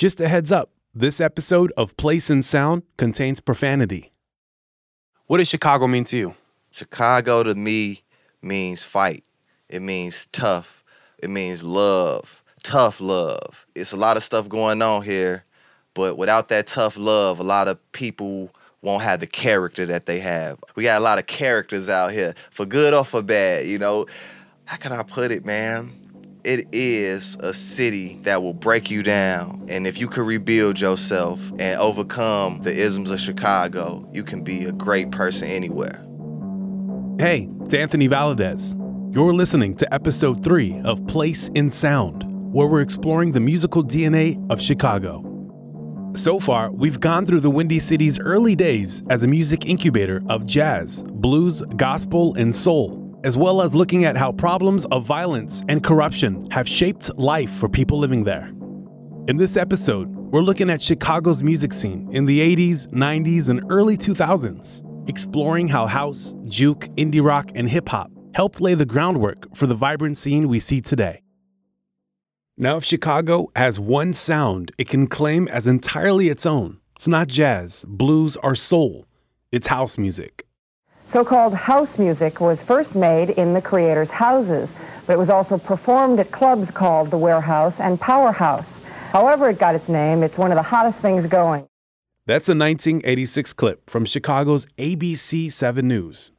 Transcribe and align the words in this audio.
Just 0.00 0.18
a 0.18 0.28
heads 0.28 0.50
up 0.50 0.70
this 0.94 1.20
episode 1.20 1.74
of 1.76 1.94
Place 1.98 2.30
in 2.30 2.40
Sound 2.40 2.84
contains 2.96 3.38
profanity. 3.38 4.12
What 5.26 5.36
does 5.36 5.48
Chicago 5.48 5.86
mean 5.88 6.04
to 6.04 6.16
you? 6.16 6.34
Chicago 6.70 7.42
to 7.42 7.54
me 7.54 8.00
means 8.40 8.82
fight. 8.82 9.24
It 9.68 9.82
means 9.82 10.24
tough. 10.32 10.82
It 11.18 11.28
means 11.28 11.62
love. 11.62 12.42
Tough 12.62 13.02
love. 13.02 13.66
It's 13.74 13.92
a 13.92 13.98
lot 13.98 14.16
of 14.16 14.24
stuff 14.24 14.48
going 14.48 14.80
on 14.80 15.02
here, 15.02 15.44
but 15.92 16.16
without 16.16 16.48
that 16.48 16.66
tough 16.66 16.96
love, 16.96 17.38
a 17.38 17.44
lot 17.44 17.68
of 17.68 17.76
people 17.92 18.48
won't 18.80 19.02
have 19.02 19.20
the 19.20 19.26
character 19.26 19.84
that 19.84 20.06
they 20.06 20.20
have. 20.20 20.58
We 20.76 20.84
got 20.84 20.98
a 20.98 21.04
lot 21.04 21.18
of 21.18 21.26
characters 21.26 21.90
out 21.90 22.12
here, 22.12 22.34
for 22.50 22.64
good 22.64 22.94
or 22.94 23.04
for 23.04 23.20
bad, 23.20 23.66
you 23.66 23.78
know. 23.78 24.06
How 24.64 24.78
can 24.78 24.92
I 24.92 25.02
put 25.02 25.30
it, 25.30 25.44
man? 25.44 25.99
It 26.42 26.68
is 26.72 27.36
a 27.40 27.52
city 27.52 28.18
that 28.22 28.42
will 28.42 28.54
break 28.54 28.90
you 28.90 29.02
down. 29.02 29.66
And 29.68 29.86
if 29.86 29.98
you 29.98 30.08
can 30.08 30.24
rebuild 30.24 30.80
yourself 30.80 31.38
and 31.58 31.78
overcome 31.78 32.60
the 32.60 32.72
isms 32.72 33.10
of 33.10 33.20
Chicago, 33.20 34.08
you 34.10 34.24
can 34.24 34.42
be 34.42 34.64
a 34.64 34.72
great 34.72 35.10
person 35.10 35.48
anywhere. 35.48 36.02
Hey, 37.18 37.50
it's 37.60 37.74
Anthony 37.74 38.08
Valadez. 38.08 38.74
You're 39.14 39.34
listening 39.34 39.74
to 39.76 39.92
episode 39.92 40.42
three 40.42 40.80
of 40.82 41.06
Place 41.06 41.48
in 41.48 41.70
Sound, 41.70 42.24
where 42.54 42.66
we're 42.66 42.80
exploring 42.80 43.32
the 43.32 43.40
musical 43.40 43.84
DNA 43.84 44.42
of 44.50 44.62
Chicago. 44.62 45.26
So 46.14 46.40
far, 46.40 46.72
we've 46.72 47.00
gone 47.00 47.26
through 47.26 47.40
the 47.40 47.50
Windy 47.50 47.78
City's 47.78 48.18
early 48.18 48.54
days 48.54 49.02
as 49.10 49.24
a 49.24 49.28
music 49.28 49.66
incubator 49.66 50.22
of 50.30 50.46
jazz, 50.46 51.04
blues, 51.06 51.60
gospel, 51.76 52.34
and 52.36 52.56
soul, 52.56 52.99
as 53.24 53.36
well 53.36 53.62
as 53.62 53.74
looking 53.74 54.04
at 54.04 54.16
how 54.16 54.32
problems 54.32 54.84
of 54.86 55.04
violence 55.04 55.62
and 55.68 55.82
corruption 55.82 56.46
have 56.50 56.68
shaped 56.68 57.16
life 57.18 57.50
for 57.50 57.68
people 57.68 57.98
living 57.98 58.24
there. 58.24 58.52
In 59.28 59.36
this 59.36 59.56
episode, 59.56 60.08
we're 60.08 60.40
looking 60.40 60.70
at 60.70 60.80
Chicago's 60.80 61.44
music 61.44 61.72
scene 61.72 62.08
in 62.12 62.24
the 62.24 62.40
80s, 62.40 62.86
90s, 62.88 63.48
and 63.48 63.62
early 63.68 63.96
2000s, 63.96 65.08
exploring 65.08 65.68
how 65.68 65.86
house, 65.86 66.34
juke, 66.48 66.86
indie 66.96 67.22
rock, 67.22 67.50
and 67.54 67.68
hip 67.68 67.88
hop 67.88 68.10
helped 68.34 68.60
lay 68.60 68.74
the 68.74 68.86
groundwork 68.86 69.54
for 69.54 69.66
the 69.66 69.74
vibrant 69.74 70.16
scene 70.16 70.48
we 70.48 70.58
see 70.58 70.80
today. 70.80 71.22
Now, 72.56 72.76
if 72.76 72.84
Chicago 72.84 73.50
has 73.56 73.80
one 73.80 74.12
sound 74.12 74.72
it 74.78 74.88
can 74.88 75.06
claim 75.06 75.48
as 75.48 75.66
entirely 75.66 76.28
its 76.28 76.44
own, 76.46 76.78
it's 76.96 77.08
not 77.08 77.28
jazz, 77.28 77.84
blues, 77.88 78.36
or 78.42 78.54
soul, 78.54 79.06
it's 79.50 79.68
house 79.68 79.96
music. 79.96 80.46
So-called 81.12 81.54
house 81.54 81.98
music 81.98 82.40
was 82.40 82.60
first 82.62 82.94
made 82.94 83.30
in 83.30 83.52
the 83.52 83.60
creators' 83.60 84.10
houses, 84.10 84.68
but 85.06 85.14
it 85.14 85.18
was 85.18 85.30
also 85.30 85.58
performed 85.58 86.20
at 86.20 86.30
clubs 86.30 86.70
called 86.70 87.10
the 87.10 87.18
Warehouse 87.18 87.78
and 87.80 88.00
Powerhouse. 88.00 88.66
However 89.12 89.50
it 89.50 89.58
got 89.58 89.74
its 89.74 89.88
name, 89.88 90.22
it's 90.22 90.38
one 90.38 90.52
of 90.52 90.56
the 90.56 90.62
hottest 90.62 91.00
things 91.00 91.26
going. 91.26 91.66
That's 92.26 92.48
a 92.48 92.54
1986 92.54 93.52
clip 93.54 93.90
from 93.90 94.04
Chicago's 94.04 94.66
ABC 94.78 95.50
7 95.50 95.86
News. 95.86 96.32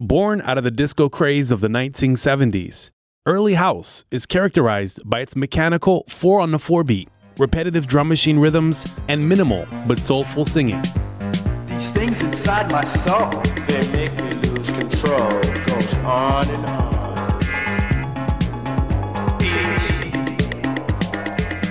Born 0.00 0.40
out 0.42 0.58
of 0.58 0.64
the 0.64 0.70
disco 0.70 1.08
craze 1.08 1.52
of 1.52 1.60
the 1.60 1.68
1970s, 1.68 2.90
Early 3.26 3.52
house 3.52 4.06
is 4.10 4.24
characterized 4.24 5.02
by 5.04 5.20
its 5.20 5.36
mechanical 5.36 6.04
four 6.08 6.40
on 6.40 6.52
the 6.52 6.58
floor 6.58 6.82
beat, 6.82 7.10
repetitive 7.36 7.86
drum 7.86 8.08
machine 8.08 8.38
rhythms, 8.38 8.86
and 9.08 9.28
minimal 9.28 9.68
but 9.86 10.06
soulful 10.06 10.46
singing. 10.46 10.82
These 11.80 11.90
things 11.92 12.22
inside 12.22 12.70
my 12.70 12.84
soul, 12.84 13.30
they 13.66 13.90
make 13.92 14.12
me 14.22 14.32
lose 14.50 14.68
control. 14.68 15.30
Goes 15.64 15.94
on 16.04 16.50
and 16.50 16.66
on. 16.66 17.40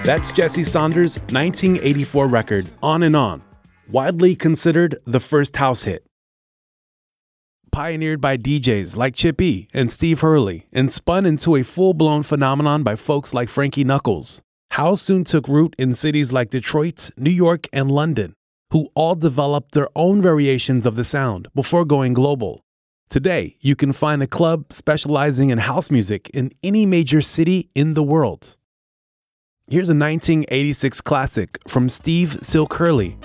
That's 0.04 0.32
Jesse 0.32 0.64
Saunders' 0.64 1.20
1984 1.30 2.28
record, 2.28 2.72
On 2.82 3.04
and 3.04 3.16
On, 3.16 3.44
widely 3.88 4.36
considered 4.36 4.98
the 5.06 5.20
first 5.20 5.58
house 5.58 5.84
hit 5.84 6.04
pioneered 7.72 8.20
by 8.20 8.36
DJs 8.36 8.98
like 8.98 9.14
Chippy 9.14 9.70
and 9.76 9.92
Steve 9.92 10.22
Hurley 10.22 10.66
and 10.74 10.92
spun 10.92 11.28
into 11.28 11.56
a 11.56 11.62
full 11.62 11.94
blown 11.94 12.24
phenomenon 12.24 12.82
by 12.82 12.96
folks 12.96 13.32
like 13.32 13.48
Frankie 13.48 13.84
Knuckles. 13.84 14.42
House 14.72 15.04
soon 15.04 15.24
took 15.24 15.48
root 15.48 15.76
in 15.78 15.94
cities 15.94 16.34
like 16.34 16.50
Detroit, 16.50 17.12
New 17.16 17.30
York, 17.30 17.68
and 17.72 17.92
London, 17.92 18.34
who 18.72 18.88
all 18.94 19.16
developed 19.16 19.72
their 19.74 19.90
own 19.96 20.22
variations 20.22 20.86
of 20.86 20.96
the 20.96 21.04
sound 21.04 21.48
before 21.56 21.86
going 21.86 22.14
global. 22.14 22.62
Today, 23.10 23.58
you 23.60 23.76
can 23.76 23.92
find 23.92 24.22
a 24.22 24.28
club 24.28 24.72
specializing 24.72 25.50
in 25.50 25.58
house 25.58 25.90
music 25.90 26.30
in 26.32 26.52
any 26.62 26.86
major 26.86 27.22
city 27.22 27.70
in 27.74 27.96
the 27.96 28.04
world. 28.04 28.56
Here's 29.68 29.90
a 29.90 29.94
1986 29.94 31.02
classic 31.02 31.60
from 31.68 31.90
Steve 31.90 32.38
Silk 32.42 32.78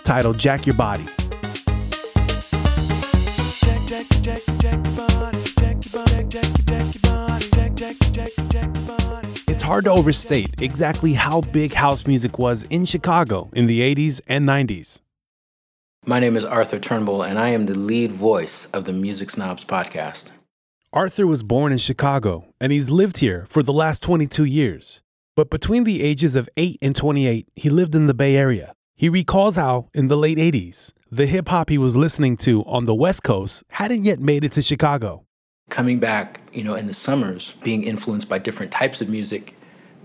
titled 0.05 0.39
Jack 0.39 0.67
Your 0.67 0.75
Body. 0.75 1.05
It's 9.47 9.63
hard 9.63 9.85
to 9.85 9.91
overstate 9.91 10.61
exactly 10.63 11.13
how 11.13 11.43
big 11.43 11.75
house 11.75 12.07
music 12.07 12.39
was 12.39 12.65
in 12.65 12.87
Chicago 12.87 13.51
in 13.53 13.67
the 13.67 13.81
80s 13.81 14.21
and 14.27 14.49
90s. 14.49 15.04
My 16.07 16.21
name 16.21 16.37
is 16.37 16.45
Arthur 16.45 16.79
Turnbull, 16.79 17.23
and 17.23 17.39
I 17.39 17.49
am 17.49 17.65
the 17.65 17.75
lead 17.75 18.13
voice 18.13 18.67
of 18.75 18.85
the 18.85 18.93
Music 18.93 19.31
Snobs 19.31 19.65
podcast. 19.65 20.27
Arthur 20.93 21.27
was 21.27 21.43
born 21.43 21.73
in 21.73 21.79
Chicago, 21.79 22.53
and 22.61 22.73
he's 22.73 22.91
lived 22.91 23.19
here 23.19 23.47
for 23.49 23.63
the 23.63 23.73
last 23.73 24.03
22 24.03 24.45
years. 24.45 25.01
But 25.35 25.49
between 25.49 25.85
the 25.85 26.03
ages 26.03 26.37
of 26.37 26.51
8 26.59 26.77
and 26.83 26.95
28, 26.95 27.49
he 27.57 27.71
lived 27.71 27.95
in 27.95 28.07
the 28.07 28.13
Bay 28.13 28.37
Area. 28.37 28.75
He 28.95 29.09
recalls 29.09 29.57
how, 29.57 29.89
in 29.95 30.09
the 30.09 30.19
late 30.19 30.37
80s, 30.37 30.93
the 31.11 31.25
hip 31.25 31.49
hop 31.49 31.71
he 31.71 31.79
was 31.79 31.97
listening 31.97 32.37
to 32.39 32.63
on 32.65 32.85
the 32.85 32.95
West 32.95 33.23
Coast 33.23 33.65
hadn't 33.71 34.05
yet 34.05 34.21
made 34.21 34.45
it 34.45 34.53
to 34.53 34.63
Chicago. 34.63 35.25
Coming 35.71 36.01
back, 36.01 36.43
you 36.53 36.65
know, 36.65 36.75
in 36.75 36.87
the 36.87 36.93
summers, 36.93 37.55
being 37.63 37.83
influenced 37.83 38.29
by 38.29 38.37
different 38.37 38.73
types 38.73 39.01
of 39.01 39.09
music, 39.09 39.57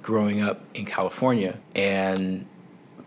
growing 0.02 0.42
up 0.42 0.62
in 0.74 0.86
California, 0.86 1.60
and 1.76 2.46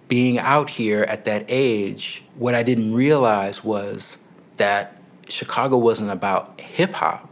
being 0.08 0.38
out 0.38 0.68
here 0.68 1.04
at 1.04 1.24
that 1.24 1.46
age, 1.48 2.21
what 2.36 2.54
I 2.54 2.62
didn't 2.62 2.94
realize 2.94 3.62
was 3.62 4.18
that 4.56 4.96
Chicago 5.28 5.76
wasn't 5.76 6.10
about 6.10 6.60
hip 6.60 6.94
hop. 6.94 7.28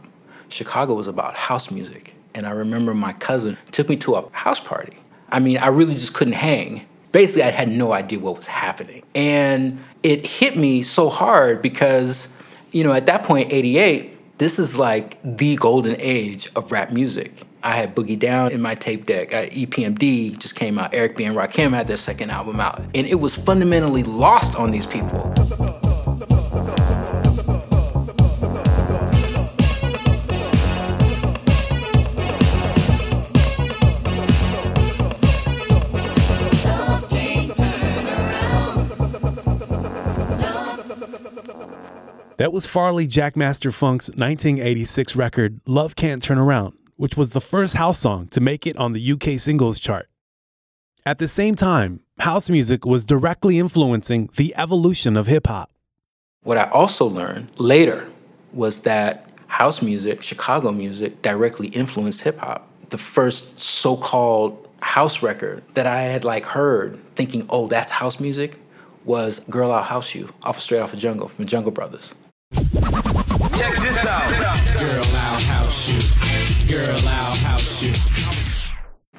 Chicago 0.49 0.93
was 0.93 1.07
about 1.07 1.37
house 1.37 1.71
music. 1.71 2.13
And 2.33 2.45
I 2.45 2.51
remember 2.51 2.93
my 2.93 3.13
cousin 3.13 3.57
took 3.71 3.89
me 3.89 3.97
to 3.97 4.15
a 4.15 4.29
house 4.31 4.59
party. 4.59 4.97
I 5.31 5.39
mean, 5.39 5.57
I 5.57 5.67
really 5.67 5.93
just 5.93 6.13
couldn't 6.13 6.33
hang. 6.33 6.85
Basically, 7.11 7.43
I 7.43 7.51
had 7.51 7.67
no 7.67 7.91
idea 7.93 8.19
what 8.19 8.37
was 8.37 8.47
happening. 8.47 9.03
And 9.13 9.83
it 10.03 10.25
hit 10.25 10.57
me 10.57 10.83
so 10.83 11.09
hard 11.09 11.61
because, 11.61 12.27
you 12.71 12.83
know, 12.83 12.93
at 12.93 13.05
that 13.07 13.23
point, 13.23 13.51
88, 13.51 14.37
this 14.37 14.59
is 14.59 14.77
like 14.77 15.19
the 15.23 15.55
golden 15.57 15.95
age 15.99 16.49
of 16.55 16.71
rap 16.71 16.91
music. 16.91 17.43
I 17.63 17.75
had 17.75 17.95
Boogie 17.95 18.17
Down 18.17 18.51
in 18.51 18.61
my 18.61 18.75
tape 18.75 19.05
deck. 19.05 19.33
Uh, 19.33 19.37
I, 19.37 19.49
EPMD 19.49 20.37
just 20.37 20.55
came 20.55 20.79
out. 20.79 20.93
Eric 20.93 21.15
B. 21.15 21.25
and 21.25 21.35
Rakim 21.35 21.71
had 21.71 21.87
their 21.87 21.97
second 21.97 22.31
album 22.31 22.59
out. 22.59 22.79
And 22.79 23.07
it 23.07 23.19
was 23.19 23.35
fundamentally 23.35 24.03
lost 24.03 24.55
on 24.55 24.71
these 24.71 24.85
people. 24.85 25.31
That 42.37 42.51
was 42.51 42.65
Farley 42.65 43.07
Jackmaster 43.07 43.71
Funk's 43.71 44.09
1986 44.09 45.15
record, 45.15 45.61
Love 45.67 45.95
Can't 45.95 46.23
Turn 46.23 46.39
Around, 46.39 46.73
which 47.01 47.17
was 47.17 47.31
the 47.31 47.41
first 47.41 47.73
house 47.73 47.97
song 47.97 48.27
to 48.27 48.39
make 48.39 48.67
it 48.67 48.77
on 48.77 48.93
the 48.93 49.11
UK 49.13 49.39
singles 49.39 49.79
chart. 49.79 50.07
At 51.03 51.17
the 51.17 51.27
same 51.27 51.55
time, 51.55 52.01
house 52.19 52.47
music 52.47 52.85
was 52.85 53.07
directly 53.07 53.57
influencing 53.57 54.29
the 54.37 54.53
evolution 54.55 55.17
of 55.17 55.25
hip 55.25 55.47
hop. 55.47 55.71
What 56.43 56.59
I 56.59 56.69
also 56.69 57.07
learned 57.07 57.49
later 57.59 58.07
was 58.53 58.81
that 58.81 59.31
house 59.47 59.81
music, 59.81 60.21
Chicago 60.21 60.71
music, 60.71 61.23
directly 61.23 61.69
influenced 61.69 62.21
hip 62.21 62.37
hop. 62.37 62.67
The 62.89 62.99
first 62.99 63.59
so 63.59 63.97
called 63.97 64.69
house 64.83 65.23
record 65.23 65.63
that 65.73 65.87
I 65.87 66.03
had 66.03 66.23
like 66.23 66.45
heard 66.45 66.97
thinking, 67.15 67.47
oh, 67.49 67.65
that's 67.65 67.91
house 67.91 68.19
music, 68.19 68.59
was 69.05 69.39
Girl 69.49 69.71
I'll 69.71 69.81
House 69.81 70.13
You, 70.13 70.29
off 70.43 70.57
of 70.57 70.61
Straight 70.61 70.81
Off 70.81 70.93
of 70.93 70.99
Jungle 70.99 71.29
from 71.29 71.45
Jungle 71.45 71.71
Brothers. 71.71 72.13
Check 72.53 73.75
this 73.81 74.05
out. 74.05 74.40
Girl, 76.71 76.97
I'll 77.03 77.35
house 77.35 77.83
you. 77.83 77.91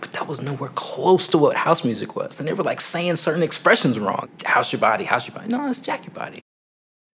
But 0.01 0.11
that 0.13 0.27
was 0.27 0.41
nowhere 0.41 0.71
close 0.71 1.29
to 1.29 1.39
what 1.39 1.55
house 1.55 1.85
music 1.85 2.17
was. 2.17 2.41
And 2.41 2.49
they 2.49 2.55
were 2.55 2.65
like 2.65 2.81
saying 2.81 3.17
certain 3.17 3.43
expressions 3.43 3.99
wrong. 3.99 4.31
House 4.47 4.73
your 4.73 4.81
body, 4.81 5.05
house 5.05 5.29
your 5.29 5.35
body. 5.35 5.49
No, 5.49 5.69
it's 5.69 5.81
jack 5.81 6.07
your 6.07 6.15
body. 6.15 6.41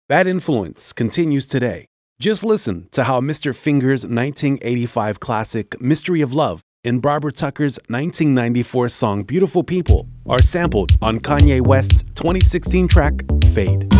That 0.09 0.25
influence 0.25 0.91
continues 0.91 1.45
today. 1.45 1.85
Just 2.19 2.43
listen 2.43 2.87
to 2.93 3.03
how 3.03 3.21
Mr. 3.21 3.55
Fingers' 3.55 4.07
1985 4.07 5.19
classic 5.19 5.79
Mystery 5.79 6.21
of 6.21 6.33
Love 6.33 6.61
and 6.83 6.99
Barbara 6.99 7.31
Tucker's 7.31 7.77
1994 7.89 8.89
song 8.89 9.23
Beautiful 9.23 9.63
People 9.63 10.07
are 10.27 10.41
sampled 10.41 10.93
on 11.01 11.19
Kanye 11.19 11.61
West's 11.61 12.01
2016 12.15 12.87
track 12.87 13.21
Fade. 13.53 13.93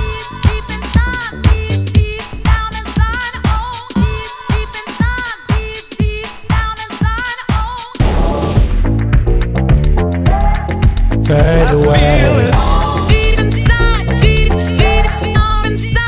Fade 11.34 11.72
away. 11.72 12.52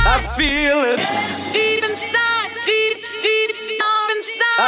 I 0.08 0.22
feel 0.38 0.80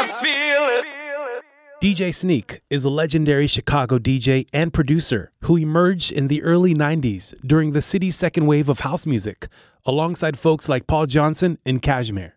feel 0.07 0.63
it. 0.65 1.43
DJ 1.79 2.11
Sneak 2.11 2.61
is 2.71 2.83
a 2.83 2.89
legendary 2.89 3.45
Chicago 3.45 3.99
DJ 3.99 4.47
and 4.51 4.73
producer 4.73 5.31
who 5.41 5.57
emerged 5.57 6.11
in 6.11 6.27
the 6.27 6.41
early 6.41 6.73
90s 6.73 7.35
during 7.45 7.73
the 7.73 7.81
city's 7.81 8.15
second 8.15 8.47
wave 8.47 8.67
of 8.67 8.79
house 8.79 9.05
music, 9.05 9.47
alongside 9.85 10.39
folks 10.39 10.67
like 10.67 10.87
Paul 10.87 11.05
Johnson 11.05 11.59
and 11.67 11.83
Cajmere. 11.83 12.31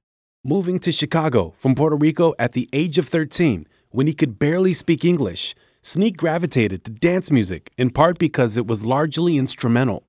Moving 0.44 0.78
to 0.80 0.92
Chicago 0.92 1.54
from 1.56 1.74
Puerto 1.74 1.96
Rico 1.96 2.34
at 2.38 2.52
the 2.52 2.68
age 2.74 2.98
of 2.98 3.08
13, 3.08 3.66
when 3.88 4.06
he 4.06 4.12
could 4.12 4.38
barely 4.38 4.74
speak 4.74 5.06
English, 5.06 5.54
Sneak 5.82 6.18
gravitated 6.18 6.84
to 6.84 6.90
dance 6.90 7.30
music 7.30 7.72
in 7.78 7.88
part 7.88 8.18
because 8.18 8.58
it 8.58 8.66
was 8.66 8.84
largely 8.84 9.38
instrumental. 9.38 10.06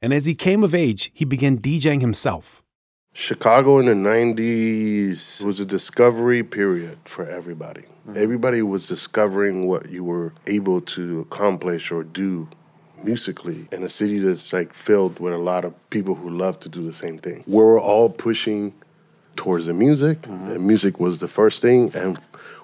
And 0.00 0.10
as 0.14 0.24
he 0.24 0.34
came 0.34 0.64
of 0.64 0.74
age, 0.74 1.10
he 1.12 1.26
began 1.26 1.58
DJing 1.58 2.00
himself. 2.00 2.62
Chicago 3.12 3.78
in 3.78 3.86
the 3.86 3.92
90s 3.92 5.44
was 5.44 5.60
a 5.60 5.66
discovery 5.66 6.42
period 6.42 6.98
for 7.04 7.28
everybody. 7.28 7.82
Mm-hmm. 7.82 8.16
Everybody 8.16 8.62
was 8.62 8.88
discovering 8.88 9.66
what 9.66 9.90
you 9.90 10.02
were 10.02 10.32
able 10.46 10.80
to 10.82 11.20
accomplish 11.20 11.90
or 11.90 12.02
do 12.02 12.48
musically 13.02 13.68
in 13.72 13.82
a 13.82 13.90
city 13.90 14.18
that's 14.18 14.50
like 14.54 14.72
filled 14.72 15.20
with 15.20 15.34
a 15.34 15.38
lot 15.38 15.66
of 15.66 15.74
people 15.90 16.14
who 16.14 16.30
love 16.30 16.58
to 16.60 16.70
do 16.70 16.82
the 16.82 16.92
same 16.94 17.18
thing. 17.18 17.44
We 17.46 17.56
were 17.56 17.78
all 17.78 18.08
pushing 18.08 18.72
towards 19.36 19.66
the 19.66 19.74
music, 19.74 20.22
mm-hmm. 20.22 20.52
and 20.52 20.66
music 20.66 20.98
was 20.98 21.20
the 21.20 21.28
first 21.28 21.60
thing. 21.60 21.94
And 21.94 22.18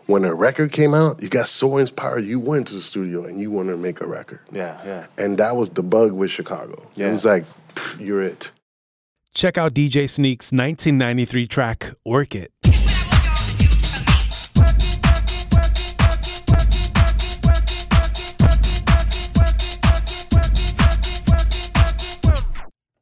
when 0.06 0.24
a 0.24 0.34
record 0.34 0.72
came 0.72 0.94
out, 0.94 1.22
you 1.22 1.28
got 1.28 1.46
so 1.46 1.76
inspired, 1.76 2.24
you 2.24 2.40
went 2.40 2.66
to 2.68 2.74
the 2.74 2.82
studio 2.82 3.24
and 3.24 3.40
you 3.40 3.50
wanted 3.50 3.72
to 3.72 3.78
make 3.78 4.00
a 4.00 4.06
record. 4.06 4.40
Yeah, 4.50 4.80
yeah. 4.84 5.06
And 5.16 5.38
that 5.38 5.56
was 5.56 5.70
the 5.70 5.82
bug 5.82 6.12
with 6.12 6.30
Chicago. 6.30 6.86
Yeah. 6.94 7.08
It 7.08 7.10
was 7.10 7.24
like, 7.24 7.44
you're 7.98 8.22
it. 8.22 8.50
Check 9.34 9.56
out 9.56 9.74
DJ 9.74 10.10
Sneak's 10.10 10.52
1993 10.52 11.46
track 11.46 11.94
Work 12.04 12.34
It. 12.34 12.52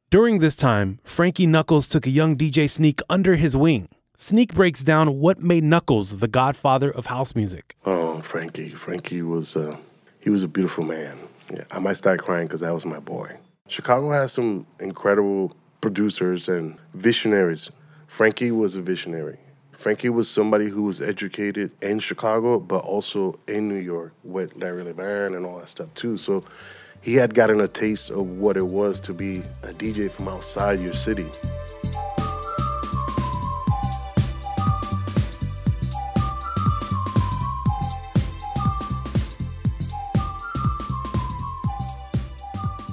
During 0.09 0.39
this 0.39 0.57
time, 0.57 0.99
Frankie 1.05 1.47
Knuckles 1.47 1.87
took 1.87 2.05
a 2.05 2.09
young 2.09 2.35
DJ 2.35 2.69
Sneak 2.69 2.99
under 3.09 3.37
his 3.37 3.55
wing. 3.55 3.87
Sneak 4.23 4.53
breaks 4.53 4.83
down 4.83 5.17
what 5.17 5.39
made 5.39 5.63
Knuckles 5.63 6.17
the 6.17 6.27
godfather 6.27 6.91
of 6.91 7.07
house 7.07 7.33
music. 7.33 7.75
Oh, 7.87 8.21
Frankie. 8.21 8.69
Frankie 8.69 9.23
was 9.23 9.57
uh, 9.57 9.77
he 10.23 10.29
was 10.29 10.43
a 10.43 10.47
beautiful 10.47 10.83
man. 10.83 11.17
Yeah, 11.51 11.63
I 11.71 11.79
might 11.79 11.93
start 11.93 12.19
crying 12.19 12.45
because 12.45 12.61
that 12.61 12.71
was 12.71 12.85
my 12.85 12.99
boy. 12.99 13.37
Chicago 13.67 14.11
has 14.11 14.31
some 14.31 14.67
incredible 14.79 15.55
producers 15.81 16.47
and 16.47 16.77
visionaries. 16.93 17.71
Frankie 18.05 18.51
was 18.51 18.75
a 18.75 18.81
visionary. 18.83 19.39
Frankie 19.71 20.09
was 20.09 20.29
somebody 20.29 20.69
who 20.69 20.83
was 20.83 21.01
educated 21.01 21.71
in 21.81 21.97
Chicago, 21.97 22.59
but 22.59 22.83
also 22.83 23.39
in 23.47 23.69
New 23.69 23.81
York 23.81 24.13
with 24.23 24.55
Larry 24.55 24.83
Levan 24.83 25.35
and 25.35 25.47
all 25.47 25.57
that 25.57 25.69
stuff 25.69 25.91
too. 25.95 26.15
So 26.17 26.43
he 27.01 27.15
had 27.15 27.33
gotten 27.33 27.59
a 27.59 27.67
taste 27.67 28.11
of 28.11 28.27
what 28.27 28.55
it 28.55 28.67
was 28.67 28.99
to 28.99 29.13
be 29.13 29.39
a 29.63 29.73
DJ 29.73 30.11
from 30.11 30.27
outside 30.27 30.79
your 30.79 30.93
city. 30.93 31.25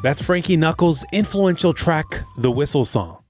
That's 0.01 0.23
Frankie 0.23 0.57
Knuckles' 0.57 1.05
influential 1.11 1.73
track, 1.75 2.07
The 2.37 2.53
Whistle 2.53 2.85
Song. 2.85 3.25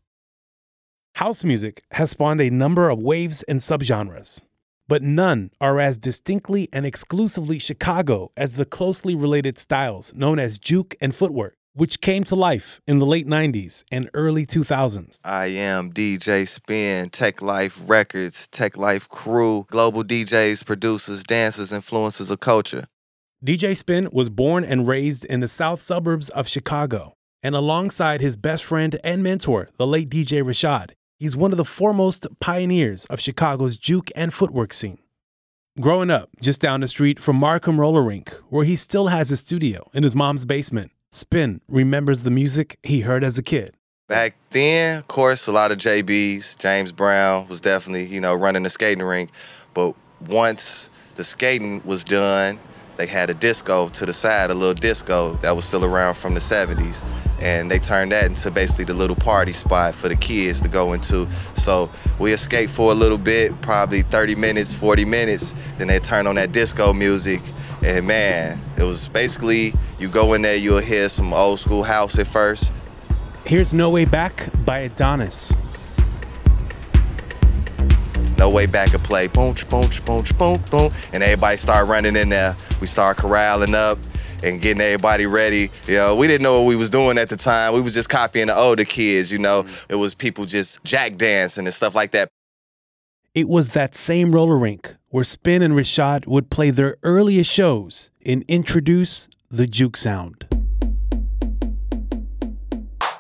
House 1.15 1.43
music 1.43 1.83
has 1.93 2.11
spawned 2.11 2.43
a 2.43 2.51
number 2.51 2.91
of 2.91 3.03
waves 3.03 3.43
and 3.45 3.59
subgenres, 3.59 4.43
but 4.87 5.03
none 5.03 5.51
are 5.63 5.81
as 5.81 5.97
distinctly 5.97 6.69
and 6.71 6.85
exclusively 6.85 7.59
Chicago 7.59 8.33
as 8.37 8.57
the 8.57 8.67
closely 8.67 9.15
related 9.15 9.59
styles 9.59 10.13
known 10.13 10.39
as 10.39 10.59
juke 10.59 10.95
and 11.01 11.15
footwork, 11.15 11.55
which 11.73 12.03
came 12.03 12.23
to 12.25 12.35
life 12.35 12.83
in 12.87 12.99
the 12.99 13.07
late 13.07 13.27
90s 13.27 13.83
and 13.91 14.11
early 14.13 14.45
2000s. 14.45 15.21
I 15.25 15.47
am 15.47 15.91
DJ 15.91 16.47
Spin, 16.47 17.09
Teklife 17.09 17.81
Records, 17.87 18.47
Teklife 18.53 19.09
Crew, 19.09 19.65
global 19.71 20.05
DJs, 20.05 20.67
producers, 20.67 21.23
dancers, 21.23 21.71
influencers 21.71 22.31
of 22.31 22.41
culture. 22.41 22.89
DJ 23.47 23.77
Spin 23.77 24.09
was 24.11 24.31
born 24.31 24.65
and 24.65 24.89
raised 24.89 25.25
in 25.25 25.39
the 25.39 25.47
south 25.47 25.81
suburbs 25.81 26.29
of 26.31 26.49
Chicago, 26.49 27.15
and 27.41 27.55
alongside 27.55 28.21
his 28.21 28.35
best 28.35 28.65
friend 28.65 28.99
and 29.05 29.23
mentor, 29.23 29.69
the 29.77 29.87
late 29.87 30.09
DJ 30.09 30.43
Rashad, 30.43 30.91
he's 31.21 31.37
one 31.37 31.53
of 31.53 31.57
the 31.57 31.65
foremost 31.65 32.27
pioneers 32.41 33.05
of 33.05 33.21
Chicago's 33.21 33.77
juke 33.77 34.11
and 34.17 34.35
footwork 34.35 34.73
scene. 34.73 34.99
Growing 35.81 36.11
up 36.11 36.31
just 36.43 36.61
down 36.61 36.81
the 36.81 36.89
street 36.89 37.21
from 37.21 37.37
Markham 37.37 37.79
Roller 37.79 38.03
Rink, 38.03 38.31
where 38.49 38.65
he 38.65 38.75
still 38.75 39.07
has 39.07 39.29
his 39.29 39.39
studio 39.39 39.89
in 39.95 40.03
his 40.03 40.17
mom's 40.17 40.45
basement, 40.45 40.91
Spin 41.13 41.61
remembers 41.69 42.23
the 42.23 42.33
music 42.33 42.77
he 42.83 43.03
heard 43.03 43.23
as 43.23 43.39
a 43.39 43.43
kid. 43.45 43.71
Back 44.09 44.35
then, 44.51 44.99
of 44.99 45.07
course, 45.07 45.47
a 45.47 45.53
lot 45.53 45.71
of 45.71 45.79
JBs. 45.79 46.59
James 46.59 46.91
Brown 46.91 47.47
was 47.47 47.61
definitely, 47.61 48.07
you 48.07 48.21
know, 48.21 48.35
running 48.35 48.65
the 48.65 48.71
skating 48.71 49.05
rink. 49.05 49.31
But 49.75 49.95
once 50.27 50.91
the 51.15 51.23
skating 51.23 51.83
was 51.85 52.03
done, 52.03 52.59
they 52.99 53.07
had 53.07 53.31
a 53.31 53.35
disco 53.35 53.89
to 53.91 54.05
the 54.05 54.13
side, 54.13 54.51
a 54.51 54.55
little 54.55 54.75
disco 54.75 55.35
that 55.35 55.55
was 55.55 55.65
still 55.65 55.85
around 55.85 56.15
from 56.15 56.35
the 56.35 56.41
70s. 56.41 57.03
And 57.41 57.71
they 57.71 57.79
turned 57.79 58.11
that 58.11 58.25
into 58.25 58.51
basically 58.51 58.87
the 58.87 58.95
little 58.95 59.15
party 59.15 59.53
spot 59.53 59.95
for 59.95 60.09
the 60.09 60.17
kids 60.17 60.61
to 60.63 60.69
go 60.69 60.93
into. 60.93 61.29
So 61.55 61.89
we 62.19 62.33
escaped 62.33 62.73
for 62.73 62.91
a 62.91 62.97
little 62.97 63.17
bit, 63.17 63.59
probably 63.63 64.03
30 64.03 64.35
minutes, 64.35 64.73
40 64.73 65.05
minutes. 65.05 65.55
Then 65.79 65.87
they 65.87 66.01
turned 66.01 66.27
on 66.27 66.35
that 66.35 66.51
disco 66.51 66.93
music. 66.93 67.41
And 67.83 68.05
man, 68.05 68.61
it 68.77 68.83
was 68.83 69.07
basically 69.07 69.75
you 70.01 70.09
go 70.09 70.33
in 70.33 70.43
there, 70.43 70.57
you'll 70.57 70.81
hear 70.81 71.09
some 71.09 71.33
old 71.33 71.61
school 71.61 71.85
house 71.85 72.19
at 72.19 72.27
first. 72.27 72.73
Here's 73.47 73.73
No 73.73 73.91
Way 73.91 74.07
Back 74.07 74.51
by 74.65 74.81
Adonis. 74.81 75.57
No 78.39 78.49
way 78.49 78.67
back 78.67 78.95
and 78.95 79.03
play. 79.03 79.27
Boom, 79.27 79.55
ch- 79.55 79.69
boom, 79.69 79.91
ch- 79.91 80.05
boom, 80.05 80.23
ch- 80.23 80.39
boom, 80.39 80.59
boom. 80.71 80.91
And 81.13 81.23
everybody 81.23 81.57
start 81.57 81.89
running 81.89 82.15
in 82.17 82.29
there. 82.29 82.57
We 82.81 82.87
start 82.87 83.17
corralling 83.17 83.75
up 83.75 83.99
and 84.45 84.61
getting 84.61 84.81
everybody 84.81 85.27
ready. 85.27 85.71
You 85.89 85.95
know, 85.95 86.15
we 86.15 86.29
didn't 86.29 86.43
know 86.45 86.61
what 86.61 86.69
we 86.69 86.77
was 86.77 86.89
doing 86.89 87.19
at 87.19 87.29
the 87.29 87.37
time. 87.37 87.75
We 87.75 87.81
was 87.81 87.95
just 87.95 88.09
copying 88.09 88.47
the 88.47 88.57
older 88.57 88.85
kids, 88.85 89.33
you 89.33 89.39
know. 89.39 89.65
Mm-hmm. 89.65 89.93
It 89.93 89.97
was 89.97 90.15
people 90.15 90.47
just 90.47 90.83
jack 90.85 91.17
dancing 91.17 91.67
and 91.67 91.75
stuff 91.75 91.97
like 91.97 92.13
that. 92.13 92.29
It 93.35 93.49
was 93.49 93.71
that 93.71 93.95
same 93.95 94.33
roller 94.33 94.57
rink 94.57 94.95
where 95.09 95.25
Spin 95.25 95.61
and 95.63 95.75
Rashad 95.75 96.27
would 96.27 96.49
play 96.51 96.71
their 96.71 96.97
earliest 97.03 97.51
shows 97.51 98.11
and 98.25 98.45
introduce 98.47 99.29
the 99.51 99.67
juke 99.67 99.97
sound. 99.97 100.47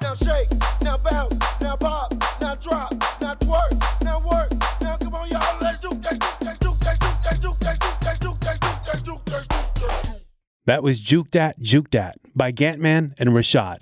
Now 0.01 0.15
shake, 0.15 0.49
now 0.83 0.97
bounce, 0.99 1.39
now 1.61 1.77
pop, 1.77 2.15
now 2.41 2.55
drop, 2.55 2.93
that. 10.69 10.83
Was 10.83 11.01
Juke 11.01 11.31
Dat 11.31 11.59
Juke 11.59 11.91
Dat 11.91 12.17
by 12.35 12.53
Gantman 12.53 13.15
and 13.19 13.31
Rashad. 13.31 13.81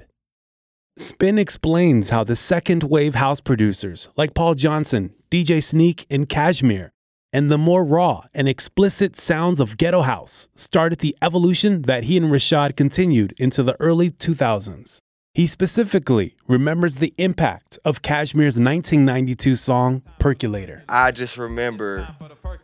Spin 0.99 1.39
explains 1.39 2.11
how 2.11 2.25
the 2.25 2.35
second 2.35 2.85
wave 2.85 3.15
house 3.17 3.41
producers 3.41 4.09
like 4.17 4.33
Paul 4.33 4.55
Johnson, 4.55 5.15
DJ 5.31 5.63
Sneak, 5.63 6.07
and 6.09 6.27
Cajmere, 6.27 6.91
and 7.33 7.51
the 7.51 7.59
more 7.59 7.85
raw 7.85 8.23
and 8.33 8.49
explicit 8.49 9.15
sounds 9.15 9.61
of 9.61 9.77
ghetto 9.77 10.03
house 10.03 10.49
started 10.55 11.01
the 11.01 11.15
evolution 11.21 11.83
that 11.83 12.05
he 12.05 12.17
and 12.17 12.27
Rashad 12.33 12.77
continued 12.77 13.35
into 13.37 13.63
the 13.63 13.77
early 13.79 14.11
2000s. 14.11 15.01
He 15.35 15.47
specifically 15.47 16.35
remembers 16.49 16.97
the 16.97 17.13
impact 17.19 17.79
of 17.85 18.01
Cajmere's 18.01 18.59
1992 18.59 19.55
song 19.57 20.01
Percolator. 20.19 20.83
I 20.89 21.13
just 21.13 21.37
remember 21.37 22.09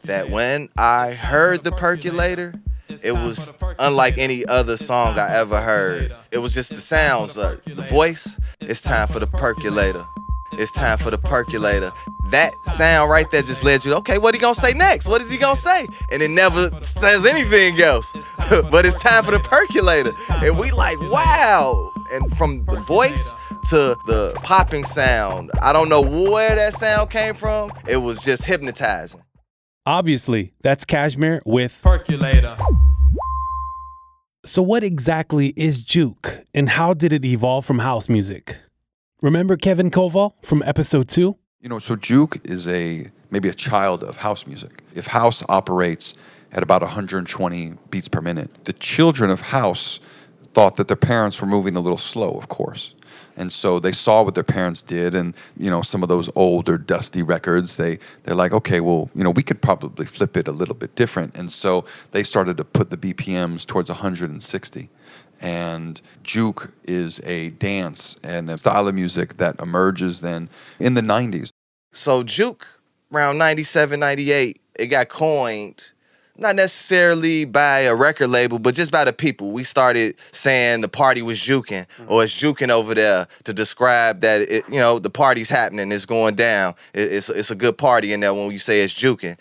that 0.04 0.30
when 0.30 0.70
I 0.78 1.12
heard 1.12 1.64
the 1.64 1.72
percolator, 1.72 2.54
it 3.02 3.12
was 3.12 3.50
unlike 3.78 4.18
any 4.18 4.44
other 4.46 4.76
song 4.76 5.18
I 5.18 5.34
ever 5.36 5.60
heard. 5.60 6.14
It 6.30 6.38
was 6.38 6.52
just 6.52 6.70
the 6.70 6.80
sounds, 6.80 7.36
uh, 7.36 7.58
the 7.66 7.82
voice. 7.82 8.38
It's 8.60 8.80
time 8.80 9.08
for 9.08 9.18
the 9.20 9.26
percolator. 9.26 10.04
It's 10.54 10.72
time 10.72 10.98
for 10.98 11.10
the 11.10 11.18
percolator. 11.18 11.90
That 12.30 12.52
sound 12.64 13.10
right 13.10 13.30
there 13.30 13.42
just 13.42 13.64
led 13.64 13.84
you, 13.84 13.94
okay, 13.94 14.18
what 14.18 14.34
he 14.34 14.40
gonna 14.40 14.54
say 14.54 14.72
next? 14.72 15.06
What 15.06 15.22
is 15.22 15.30
he 15.30 15.38
gonna 15.38 15.56
say? 15.56 15.86
And 16.10 16.22
it 16.22 16.30
never 16.30 16.70
says 16.82 17.24
anything 17.24 17.80
else. 17.80 18.12
but 18.70 18.84
it's 18.84 19.00
time 19.00 19.24
for 19.24 19.30
the 19.30 19.40
percolator. 19.40 20.12
And 20.28 20.58
we 20.58 20.70
like, 20.70 21.00
wow. 21.00 21.90
And 22.12 22.36
from 22.36 22.66
the 22.66 22.80
voice 22.80 23.32
to 23.70 23.96
the 24.06 24.34
popping 24.42 24.84
sound, 24.84 25.50
I 25.62 25.72
don't 25.72 25.88
know 25.88 26.02
where 26.02 26.54
that 26.54 26.74
sound 26.74 27.10
came 27.10 27.34
from. 27.34 27.72
It 27.88 27.96
was 27.96 28.20
just 28.22 28.44
hypnotizing. 28.44 29.22
Obviously, 29.84 30.52
that's 30.62 30.84
Cajmere 30.84 31.40
with 31.44 31.80
Percolator. 31.82 32.56
So, 34.44 34.62
what 34.62 34.84
exactly 34.84 35.48
is 35.56 35.82
juke 35.82 36.44
and 36.54 36.68
how 36.68 36.94
did 36.94 37.12
it 37.12 37.24
evolve 37.24 37.66
from 37.66 37.80
house 37.80 38.08
music? 38.08 38.58
Remember 39.22 39.56
Kevin 39.56 39.90
Coval 39.90 40.34
from 40.44 40.62
episode 40.64 41.08
two? 41.08 41.36
You 41.60 41.68
know, 41.68 41.80
so 41.80 41.96
juke 41.96 42.38
is 42.44 42.68
a 42.68 43.06
maybe 43.32 43.48
a 43.48 43.54
child 43.54 44.04
of 44.04 44.18
house 44.18 44.46
music. 44.46 44.82
If 44.94 45.08
house 45.08 45.42
operates 45.48 46.14
at 46.52 46.62
about 46.62 46.82
120 46.82 47.74
beats 47.90 48.06
per 48.06 48.20
minute, 48.20 48.64
the 48.64 48.72
children 48.74 49.30
of 49.30 49.40
house 49.40 49.98
thought 50.54 50.76
that 50.76 50.86
their 50.86 50.96
parents 50.96 51.40
were 51.40 51.48
moving 51.48 51.74
a 51.74 51.80
little 51.80 51.98
slow, 51.98 52.34
of 52.34 52.46
course. 52.46 52.94
And 53.42 53.52
so 53.52 53.80
they 53.80 53.90
saw 53.90 54.22
what 54.22 54.36
their 54.36 54.44
parents 54.44 54.82
did 54.82 55.16
and 55.16 55.34
you 55.58 55.68
know 55.68 55.82
some 55.82 56.04
of 56.04 56.08
those 56.08 56.30
older 56.36 56.78
dusty 56.78 57.22
records 57.22 57.76
they 57.76 57.98
they're 58.22 58.36
like 58.36 58.52
okay 58.52 58.80
well 58.80 59.10
you 59.16 59.24
know 59.24 59.30
we 59.30 59.42
could 59.42 59.60
probably 59.60 60.06
flip 60.06 60.36
it 60.36 60.46
a 60.46 60.52
little 60.52 60.76
bit 60.76 60.94
different. 60.94 61.36
And 61.36 61.50
so 61.50 61.84
they 62.12 62.22
started 62.22 62.56
to 62.58 62.64
put 62.64 62.90
the 62.90 62.96
BPMs 62.96 63.66
towards 63.66 63.88
160 63.88 64.88
and 65.40 66.00
juke 66.22 66.72
is 66.84 67.20
a 67.24 67.50
dance 67.50 68.14
and 68.22 68.48
a 68.48 68.56
style 68.56 68.86
of 68.86 68.94
music 68.94 69.38
that 69.38 69.60
emerges 69.60 70.20
then 70.20 70.48
in 70.78 70.94
the 70.94 71.00
90s 71.00 71.50
So 71.92 72.22
juke 72.22 72.64
around 73.12 73.38
97, 73.38 73.98
98, 73.98 74.60
it 74.76 74.86
got 74.86 75.08
coined 75.08 75.82
not 76.36 76.56
necessarily 76.56 77.44
by 77.44 77.80
a 77.80 77.94
record 77.94 78.28
label, 78.28 78.58
but 78.58 78.74
just 78.74 78.90
by 78.90 79.04
the 79.04 79.12
people. 79.12 79.52
We 79.52 79.64
started 79.64 80.16
saying 80.30 80.80
the 80.80 80.88
party 80.88 81.22
was 81.22 81.38
juking 81.38 81.86
mm. 81.98 82.10
or 82.10 82.24
it's 82.24 82.32
juking 82.32 82.70
over 82.70 82.94
there 82.94 83.26
to 83.44 83.52
describe 83.52 84.20
that 84.20 84.42
it, 84.42 84.68
you 84.68 84.78
know, 84.78 84.98
the 84.98 85.10
party's 85.10 85.48
happening, 85.48 85.92
it's 85.92 86.06
going 86.06 86.34
down. 86.34 86.74
It- 86.94 87.12
it's 87.12 87.28
it's 87.28 87.50
a 87.50 87.54
good 87.54 87.76
party 87.76 88.12
in 88.12 88.20
there 88.20 88.32
when 88.32 88.50
you 88.50 88.58
say 88.58 88.82
it's 88.82 88.94
juking. 88.94 89.36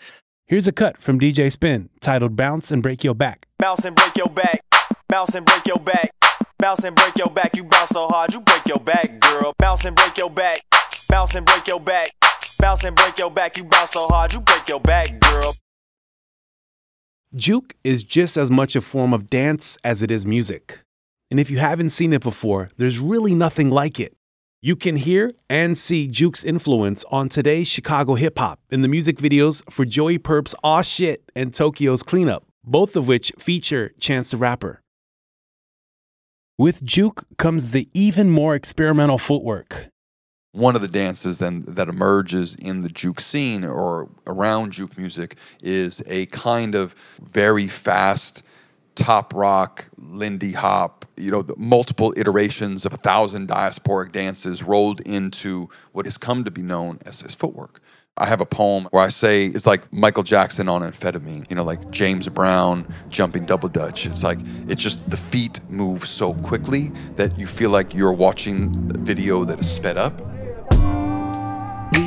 Here's 0.46 0.68
a 0.68 0.72
cut 0.72 1.00
from 1.00 1.18
DJ 1.18 1.50
Spin 1.50 1.88
titled 2.00 2.36
Bounce 2.36 2.70
and 2.70 2.82
Break 2.82 3.02
Your 3.04 3.14
Back. 3.14 3.46
Bounce 3.58 3.84
and 3.84 3.96
break 3.96 4.16
your 4.16 4.28
back. 4.28 4.60
Bounce 5.08 5.34
and 5.34 5.46
break 5.46 5.66
your 5.66 5.78
back. 5.78 6.10
Bounce 6.58 6.84
and 6.84 6.94
break 6.94 7.16
your 7.16 7.30
back. 7.30 7.56
You 7.56 7.64
bounce 7.64 7.90
so 7.90 8.06
hard, 8.08 8.34
you 8.34 8.40
break 8.40 8.66
your 8.66 8.78
back, 8.78 9.20
girl. 9.20 9.54
Bounce 9.58 9.84
and 9.84 9.96
break 9.96 10.18
your 10.18 10.30
back. 10.30 10.60
Bounce 11.08 11.34
and 11.34 11.46
break 11.46 11.66
your 11.66 11.80
back. 11.80 12.10
Bounce 12.60 12.84
and 12.84 12.94
break 12.94 13.18
your 13.18 13.30
back. 13.30 13.56
You 13.56 13.64
bounce 13.64 13.92
so 13.92 14.06
hard, 14.08 14.32
you 14.32 14.40
break 14.40 14.68
your 14.68 14.80
back, 14.80 15.18
girl. 15.20 15.52
Juke 17.34 17.74
is 17.82 18.04
just 18.04 18.36
as 18.36 18.50
much 18.50 18.76
a 18.76 18.82
form 18.82 19.14
of 19.14 19.30
dance 19.30 19.78
as 19.82 20.02
it 20.02 20.10
is 20.10 20.26
music. 20.26 20.80
And 21.30 21.40
if 21.40 21.48
you 21.50 21.56
haven't 21.56 21.90
seen 21.90 22.12
it 22.12 22.22
before, 22.22 22.68
there's 22.76 22.98
really 22.98 23.34
nothing 23.34 23.70
like 23.70 23.98
it. 23.98 24.12
You 24.60 24.76
can 24.76 24.96
hear 24.96 25.30
and 25.48 25.78
see 25.78 26.08
Juke's 26.08 26.44
influence 26.44 27.06
on 27.10 27.30
today's 27.30 27.68
Chicago 27.68 28.16
hip 28.16 28.38
hop 28.38 28.60
in 28.70 28.82
the 28.82 28.88
music 28.88 29.16
videos 29.16 29.62
for 29.70 29.86
Joey 29.86 30.18
Purp's 30.18 30.54
Aw 30.62 30.82
Shit 30.82 31.32
and 31.34 31.52
Towkio's 31.52 32.02
Cleanup, 32.02 32.44
both 32.64 32.96
of 32.96 33.08
which 33.08 33.32
feature 33.38 33.92
Chance 33.98 34.32
the 34.32 34.36
Rapper. 34.36 34.82
With 36.58 36.84
Juke 36.84 37.24
comes 37.38 37.70
the 37.70 37.88
even 37.94 38.28
more 38.28 38.54
experimental 38.54 39.16
footwork. 39.16 39.88
One 40.52 40.76
of 40.76 40.82
the 40.82 40.88
dances 40.88 41.38
then 41.38 41.64
that 41.66 41.88
emerges 41.88 42.54
in 42.54 42.80
the 42.80 42.88
juke 42.88 43.20
scene 43.20 43.64
or 43.64 44.08
around 44.26 44.72
juke 44.72 44.96
music 44.96 45.36
is 45.62 46.02
a 46.06 46.26
kind 46.26 46.74
of 46.74 46.94
very 47.20 47.66
fast 47.66 48.42
top 48.94 49.32
rock 49.34 49.86
lindy 49.96 50.52
hop 50.52 51.06
you 51.16 51.30
know 51.30 51.44
multiple 51.56 52.12
iterations 52.16 52.84
of 52.84 52.92
a 52.92 52.98
thousand 52.98 53.48
diasporic 53.48 54.12
dances 54.12 54.62
rolled 54.62 55.00
into 55.00 55.68
what 55.92 56.04
has 56.04 56.18
come 56.18 56.44
to 56.44 56.50
be 56.50 56.62
known 56.62 56.98
as, 57.06 57.22
as 57.22 57.34
footwork 57.34 57.80
I 58.18 58.26
have 58.26 58.42
a 58.42 58.46
poem 58.46 58.88
where 58.90 59.02
I 59.02 59.08
say 59.08 59.46
it's 59.46 59.66
like 59.66 59.90
Michael 59.90 60.22
Jackson 60.22 60.68
on 60.68 60.82
amphetamine, 60.82 61.48
you 61.48 61.56
know, 61.56 61.64
like 61.64 61.90
James 61.90 62.28
Brown 62.28 62.86
jumping 63.08 63.46
double 63.46 63.70
dutch. 63.70 64.04
It's 64.04 64.22
like 64.22 64.38
it's 64.68 64.82
just 64.82 65.08
the 65.08 65.16
feet 65.16 65.60
move 65.70 66.04
so 66.06 66.34
quickly 66.34 66.92
that 67.16 67.38
you 67.38 67.46
feel 67.46 67.70
like 67.70 67.94
you're 67.94 68.12
watching 68.12 68.90
a 68.94 68.98
video 68.98 69.44
that 69.44 69.58
is 69.60 69.70
sped 69.70 69.96
up. 69.96 70.31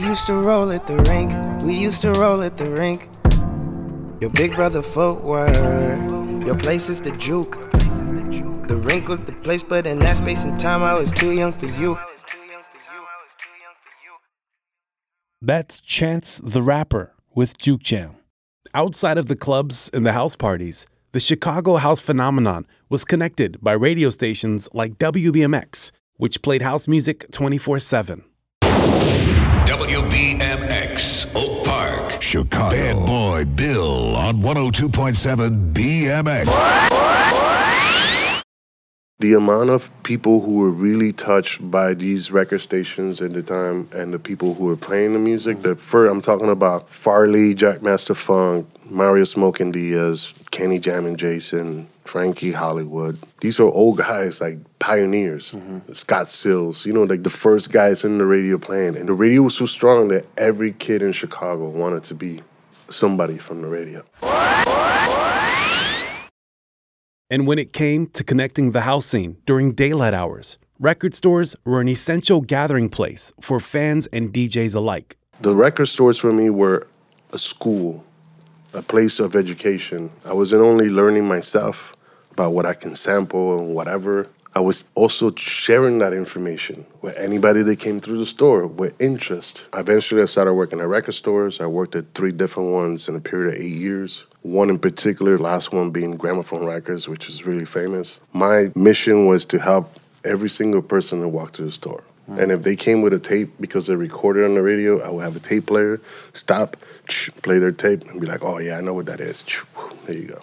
Used 0.06 0.28
to 0.28 0.34
roll 0.34 0.72
at 0.72 0.86
the 0.86 0.98
rink. 0.98 1.34
We 1.64 1.74
used 1.74 2.04
to 2.04 2.12
roll 2.12 2.44
at 2.44 2.58
the 2.58 2.70
rink. 2.70 3.10
Your 4.22 4.30
big 4.30 4.54
brother 4.54 4.84
footwork. 4.84 5.56
Your 6.46 6.56
place 6.56 6.90
is 6.90 7.02
the 7.02 7.12
juke. 7.18 7.60
The 8.68 8.78
rink 8.78 9.10
was 9.10 9.22
the 9.22 9.32
place, 9.32 9.64
but 9.64 9.88
in 9.88 9.98
that 10.00 10.18
space 10.18 10.44
and 10.44 10.60
time, 10.60 10.84
I 10.84 10.94
was 10.94 11.12
too 11.12 11.32
young 11.32 11.54
for 11.54 11.66
you. 11.66 11.98
That's 15.42 15.82
Chance 15.82 16.40
the 16.44 16.62
Rapper 16.62 17.14
with 17.34 17.58
Juke 17.58 17.82
Jam. 17.82 18.16
Outside 18.76 19.18
of 19.18 19.28
the 19.28 19.36
clubs 19.36 19.90
and 19.92 20.06
the 20.06 20.14
house 20.14 20.36
parties, 20.36 20.86
the 21.14 21.20
Chicago 21.20 21.78
house 21.78 22.00
phenomenon 22.00 22.68
was 22.90 23.06
connected 23.06 23.58
by 23.60 23.74
radio 23.74 24.12
stations 24.12 24.70
like 24.72 25.00
WBMX, 25.00 25.92
which 26.18 26.44
played 26.44 26.62
house 26.62 26.88
music 26.88 27.26
24 27.32 27.80
7. 27.80 28.24
WBMX, 29.66 31.36
Oak 31.36 31.66
Park. 31.66 32.22
Chicago. 32.22 32.76
Bad 32.76 33.06
boy 33.06 33.46
Bill 33.46 34.16
on 34.16 34.42
102.7 34.42 35.74
BMX. 35.74 36.46
The 39.18 39.34
amount 39.34 39.72
of 39.72 39.90
people 40.04 40.42
who 40.42 40.58
were 40.58 40.70
really 40.70 41.12
touched 41.14 41.72
by 41.72 41.94
these 41.96 42.32
record 42.32 42.62
stations 42.62 43.22
at 43.22 43.34
the 43.34 43.42
time 43.42 43.90
and 43.92 44.14
the 44.14 44.20
people 44.20 44.54
who 44.54 44.66
were 44.66 44.76
playing 44.76 45.14
the 45.14 45.20
music, 45.20 45.62
the 45.62 45.76
first, 45.76 46.12
I'm 46.12 46.22
talking 46.22 46.50
about 46.50 46.90
Farley, 46.90 47.56
Jack 47.56 47.82
Master 47.82 48.14
Funk, 48.14 48.68
Mario 48.86 49.24
Smoking 49.24 49.72
Diaz, 49.72 50.34
Kenny 50.52 50.78
Jammin' 50.80 51.16
Jason, 51.16 51.88
Frankie 52.06 52.52
Hollywood. 52.52 53.20
These 53.42 53.60
are 53.60 53.64
old 53.64 53.98
guys, 53.98 54.40
like 54.40 54.60
pioneers. 54.80 55.52
Mm-hmm. 55.52 55.94
Scott 55.94 56.28
Silz, 56.28 56.86
you 56.86 56.94
know, 56.94 57.04
like 57.04 57.24
the 57.24 57.30
first 57.30 57.72
guys 57.72 58.06
in 58.06 58.20
the 58.20 58.26
radio 58.26 58.58
playing. 58.58 58.96
And 58.96 59.10
the 59.10 59.14
radio 59.14 59.42
was 59.42 59.58
so 59.58 59.66
strong 59.66 60.08
that 60.10 60.26
every 60.38 60.74
kid 60.74 61.02
in 61.02 61.12
Chicago 61.12 61.68
wanted 61.68 62.04
to 62.04 62.14
be 62.14 62.42
somebody 62.90 63.38
from 63.38 63.62
the 63.62 63.68
radio. 63.68 64.06
And 67.32 67.48
when 67.48 67.58
it 67.58 67.74
came 67.74 68.06
to 68.08 68.24
connecting 68.24 68.72
the 68.72 68.82
house 68.82 69.08
scene 69.08 69.38
during 69.48 69.74
daylight 69.74 70.14
hours, 70.14 70.60
record 70.80 71.16
stores 71.16 71.56
were 71.66 71.82
an 71.82 71.90
essential 71.90 72.40
gathering 72.40 72.88
place 72.88 73.34
for 73.42 73.60
fans 73.60 74.06
and 74.08 74.32
DJs 74.32 74.76
alike. 74.76 75.18
The 75.42 75.56
record 75.56 75.88
stores 75.88 76.20
for 76.20 76.32
me 76.32 76.52
were 76.52 76.88
a 77.34 77.40
school, 77.40 78.06
a 78.74 78.84
place 78.84 79.20
of 79.20 79.36
education. 79.36 80.12
I 80.24 80.34
wasn't 80.34 80.62
only 80.62 80.88
learning 80.88 81.28
myself 81.28 81.95
about 82.36 82.52
what 82.52 82.66
I 82.66 82.74
can 82.74 82.96
sample 82.96 83.58
and 83.58 83.74
whatever, 83.74 84.28
I 84.54 84.60
was 84.60 84.86
also 84.94 85.34
sharing 85.36 86.00
that 86.00 86.14
information 86.14 86.86
with 87.02 87.16
anybody 87.18 87.62
that 87.64 87.78
came 87.80 88.00
through 88.00 88.20
the 88.20 88.26
store 88.26 88.68
with 88.68 89.02
interest. 89.02 89.64
Eventually, 89.74 90.22
I 90.22 90.26
started 90.26 90.54
working 90.54 90.80
at 90.80 90.88
record 90.88 91.14
stores. 91.14 91.60
I 91.60 91.66
worked 91.66 91.96
at 91.96 92.14
three 92.14 92.32
different 92.32 92.72
ones 92.74 93.08
in 93.08 93.16
a 93.16 93.22
period 93.22 93.56
of 93.56 93.62
eight 93.62 93.76
years. 93.76 94.26
One 94.42 94.70
in 94.70 94.80
particular, 94.80 95.38
last 95.38 95.74
one 95.74 95.92
being 95.92 96.18
Gramophone 96.18 96.66
Records, 96.66 97.08
which 97.08 97.28
is 97.30 97.46
really 97.46 97.66
famous. 97.66 98.20
My 98.34 98.72
mission 98.76 99.26
was 99.26 99.46
to 99.46 99.60
help 99.60 99.98
every 100.24 100.50
single 100.50 100.82
person 100.82 101.22
that 101.22 101.30
walked 101.30 101.56
through 101.56 101.68
the 101.68 101.72
store. 101.72 102.04
Hmm. 102.26 102.40
And 102.40 102.52
if 102.52 102.64
they 102.64 102.76
came 102.76 103.02
with 103.02 103.14
a 103.14 103.20
tape 103.20 103.54
because 103.60 103.88
they 103.88 103.96
recorded 103.96 104.44
on 104.46 104.56
the 104.56 104.62
radio, 104.62 105.02
I 105.02 105.10
would 105.10 105.24
have 105.24 105.36
a 105.36 105.40
tape 105.40 105.68
player, 105.68 106.02
stop, 106.34 106.78
play 107.44 107.60
their 107.60 107.72
tape, 107.72 108.10
and 108.10 108.20
be 108.22 108.28
like, 108.28 108.44
oh, 108.44 108.58
yeah, 108.60 108.78
I 108.78 108.82
know 108.82 108.94
what 108.94 109.06
that 109.08 109.20
is. 109.20 109.44
There 110.06 110.16
you 110.16 110.28
go. 110.28 110.42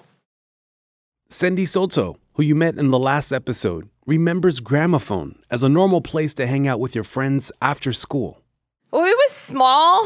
Cindy 1.32 1.64
Soto, 1.64 2.18
who 2.34 2.42
you 2.42 2.54
met 2.54 2.76
in 2.76 2.90
the 2.90 2.98
last 2.98 3.32
episode, 3.32 3.88
remembers 4.06 4.60
Gramophone 4.60 5.38
as 5.50 5.62
a 5.62 5.68
normal 5.68 6.02
place 6.02 6.34
to 6.34 6.46
hang 6.46 6.68
out 6.68 6.78
with 6.78 6.94
your 6.94 7.04
friends 7.04 7.50
after 7.62 7.90
school. 7.92 8.42
Well, 8.90 9.06
it 9.06 9.16
was 9.16 9.32
small, 9.32 10.04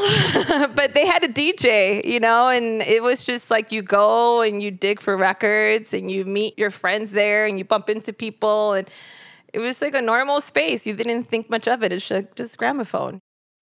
but 0.73 0.93
they 0.93 1.05
had 1.05 1.25
a 1.25 1.27
DJ, 1.27 2.05
you 2.05 2.21
know, 2.21 2.47
and 2.47 2.81
it 2.81 3.03
was 3.03 3.25
just 3.25 3.51
like 3.51 3.73
you 3.73 3.81
go 3.81 4.41
and 4.41 4.61
you 4.61 4.71
dig 4.71 5.01
for 5.01 5.17
records 5.17 5.93
and 5.93 6.09
you 6.09 6.23
meet 6.23 6.57
your 6.57 6.71
friends 6.71 7.11
there 7.11 7.45
and 7.45 7.57
you 7.59 7.65
bump 7.65 7.89
into 7.89 8.13
people. 8.13 8.71
And 8.71 8.89
it 9.53 9.59
was 9.59 9.81
like 9.81 9.95
a 9.95 10.01
normal 10.01 10.39
space. 10.39 10.87
You 10.87 10.93
didn't 10.93 11.25
think 11.25 11.49
much 11.49 11.67
of 11.67 11.83
it. 11.83 11.91
It's 11.91 12.07
just, 12.07 12.27
just 12.37 12.57
gramophone. 12.57 13.19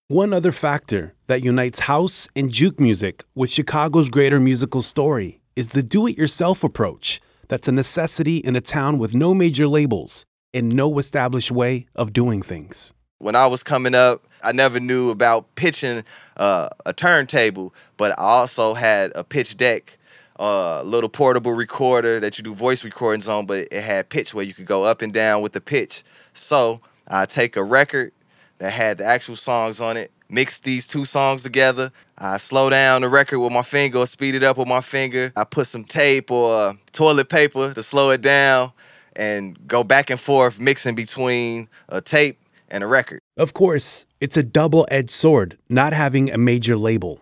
One 0.07 0.33
other 0.33 0.51
factor 0.51 1.15
that 1.25 1.43
unites 1.43 1.79
house 1.79 2.29
and 2.35 2.51
juke 2.51 2.79
music 2.79 3.23
with 3.33 3.49
Chicago's 3.49 4.09
greater 4.09 4.39
musical 4.39 4.83
story 4.83 5.41
is 5.55 5.69
the 5.69 5.81
do 5.81 6.05
it 6.05 6.15
yourself 6.15 6.63
approach 6.63 7.19
that's 7.47 7.67
a 7.67 7.71
necessity 7.71 8.37
in 8.37 8.55
a 8.55 8.61
town 8.61 8.97
with 8.97 9.13
no 9.13 9.33
major 9.33 9.67
labels 9.67 10.25
and 10.53 10.69
no 10.69 10.97
established 10.99 11.51
way 11.51 11.87
of 11.95 12.13
doing 12.13 12.41
things. 12.41 12.93
When 13.19 13.35
I 13.35 13.47
was 13.47 13.63
coming 13.63 13.95
up, 13.95 14.25
I 14.43 14.51
never 14.51 14.79
knew 14.79 15.09
about 15.09 15.55
pitching 15.55 16.03
uh, 16.37 16.69
a 16.85 16.93
turntable, 16.93 17.73
but 17.97 18.11
I 18.11 18.23
also 18.23 18.73
had 18.73 19.11
a 19.15 19.23
pitch 19.23 19.57
deck, 19.57 19.97
a 20.37 20.83
little 20.85 21.09
portable 21.09 21.53
recorder 21.53 22.19
that 22.19 22.37
you 22.37 22.43
do 22.43 22.53
voice 22.53 22.83
recordings 22.83 23.27
on, 23.27 23.45
but 23.45 23.67
it 23.71 23.83
had 23.83 24.09
pitch 24.09 24.33
where 24.33 24.45
you 24.45 24.53
could 24.53 24.65
go 24.65 24.83
up 24.83 25.01
and 25.01 25.13
down 25.13 25.41
with 25.41 25.53
the 25.53 25.61
pitch. 25.61 26.03
So 26.33 26.81
I 27.07 27.25
take 27.25 27.55
a 27.55 27.63
record 27.63 28.11
that 28.59 28.71
had 28.71 28.97
the 28.97 29.05
actual 29.05 29.35
songs 29.35 29.81
on 29.81 29.97
it, 29.97 30.11
mix 30.29 30.59
these 30.59 30.87
two 30.87 31.05
songs 31.05 31.43
together. 31.43 31.91
I 32.17 32.37
slow 32.37 32.69
down 32.69 33.01
the 33.01 33.09
record 33.09 33.39
with 33.39 33.51
my 33.51 33.61
finger 33.61 33.99
or 33.99 34.07
speed 34.07 34.35
it 34.35 34.43
up 34.43 34.57
with 34.57 34.67
my 34.67 34.81
finger. 34.81 35.33
I 35.35 35.43
put 35.43 35.67
some 35.67 35.83
tape 35.83 36.31
or 36.31 36.53
uh, 36.53 36.73
toilet 36.93 37.29
paper 37.29 37.73
to 37.73 37.83
slow 37.83 38.11
it 38.11 38.21
down 38.21 38.71
and 39.15 39.67
go 39.67 39.83
back 39.83 40.09
and 40.09 40.19
forth 40.19 40.59
mixing 40.59 40.95
between 40.95 41.67
a 41.89 42.01
tape 42.01 42.39
and 42.69 42.83
a 42.83 42.87
record. 42.87 43.19
Of 43.37 43.53
course, 43.53 44.05
it's 44.21 44.37
a 44.37 44.43
double 44.43 44.87
edged 44.89 45.09
sword 45.09 45.57
not 45.67 45.93
having 45.93 46.31
a 46.31 46.37
major 46.37 46.77
label. 46.77 47.19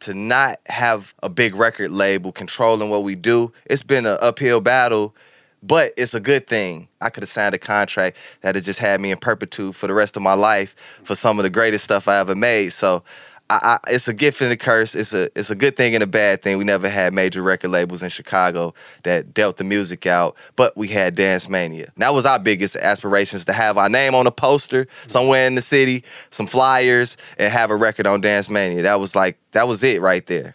To 0.00 0.14
not 0.14 0.60
have 0.66 1.14
a 1.22 1.28
big 1.28 1.54
record 1.54 1.90
label 1.90 2.30
controlling 2.30 2.88
what 2.90 3.02
we 3.02 3.14
do, 3.14 3.52
it's 3.66 3.82
been 3.82 4.06
an 4.06 4.16
uphill 4.20 4.60
battle, 4.60 5.14
but 5.62 5.92
it's 5.96 6.14
a 6.14 6.20
good 6.20 6.46
thing. 6.46 6.88
I 7.00 7.10
could 7.10 7.24
have 7.24 7.30
signed 7.30 7.54
a 7.54 7.58
contract 7.58 8.16
that 8.42 8.54
had 8.54 8.64
just 8.64 8.78
had 8.78 9.00
me 9.00 9.10
in 9.10 9.18
perpetuity 9.18 9.72
for 9.72 9.88
the 9.88 9.94
rest 9.94 10.16
of 10.16 10.22
my 10.22 10.34
life 10.34 10.76
for 11.02 11.16
some 11.16 11.38
of 11.40 11.42
the 11.42 11.50
greatest 11.50 11.84
stuff 11.84 12.06
I 12.06 12.18
ever 12.18 12.36
made. 12.36 12.72
So 12.72 13.02
I, 13.50 13.78
I, 13.84 13.90
it's 13.92 14.08
a 14.08 14.12
gift 14.12 14.42
and 14.42 14.52
a 14.52 14.56
curse. 14.56 14.94
It's 14.94 15.14
a 15.14 15.30
it's 15.38 15.50
a 15.50 15.54
good 15.54 15.76
thing 15.76 15.94
and 15.94 16.02
a 16.02 16.06
bad 16.06 16.42
thing. 16.42 16.58
We 16.58 16.64
never 16.64 16.88
had 16.88 17.14
major 17.14 17.42
record 17.42 17.70
labels 17.70 18.02
in 18.02 18.10
Chicago 18.10 18.74
that 19.04 19.32
dealt 19.32 19.56
the 19.56 19.64
music 19.64 20.06
out, 20.06 20.36
but 20.56 20.76
we 20.76 20.88
had 20.88 21.14
Dance 21.14 21.48
Mania. 21.48 21.90
That 21.96 22.12
was 22.12 22.26
our 22.26 22.38
biggest 22.38 22.76
aspirations 22.76 23.46
to 23.46 23.54
have 23.54 23.78
our 23.78 23.88
name 23.88 24.14
on 24.14 24.26
a 24.26 24.30
poster 24.30 24.86
somewhere 25.06 25.46
in 25.46 25.54
the 25.54 25.62
city, 25.62 26.04
some 26.30 26.46
flyers, 26.46 27.16
and 27.38 27.50
have 27.52 27.70
a 27.70 27.76
record 27.76 28.06
on 28.06 28.20
Dance 28.20 28.50
Mania. 28.50 28.82
That 28.82 29.00
was 29.00 29.16
like 29.16 29.38
that 29.52 29.66
was 29.66 29.82
it 29.82 30.02
right 30.02 30.26
there. 30.26 30.54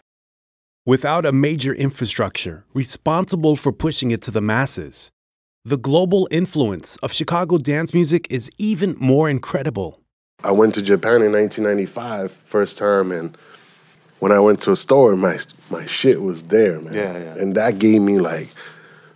Without 0.86 1.24
a 1.24 1.32
major 1.32 1.74
infrastructure 1.74 2.64
responsible 2.74 3.56
for 3.56 3.72
pushing 3.72 4.10
it 4.10 4.22
to 4.22 4.30
the 4.30 4.42
masses, 4.42 5.10
the 5.64 5.78
global 5.78 6.28
influence 6.30 6.96
of 6.98 7.10
Chicago 7.10 7.56
dance 7.56 7.94
music 7.94 8.26
is 8.30 8.50
even 8.58 8.94
more 9.00 9.30
incredible. 9.30 10.03
I 10.44 10.50
went 10.52 10.74
to 10.74 10.82
Japan 10.82 11.22
in 11.22 11.32
1995, 11.32 12.30
first 12.44 12.76
time, 12.78 13.10
and 13.10 13.36
when 14.20 14.30
I 14.30 14.38
went 14.38 14.60
to 14.62 14.72
a 14.72 14.76
store, 14.76 15.16
my 15.16 15.38
my 15.70 15.86
shit 15.86 16.22
was 16.22 16.44
there, 16.44 16.80
man. 16.80 16.92
Yeah, 16.94 17.18
yeah. 17.18 17.34
And 17.40 17.54
that 17.56 17.78
gave 17.78 18.00
me 18.02 18.18
like 18.18 18.48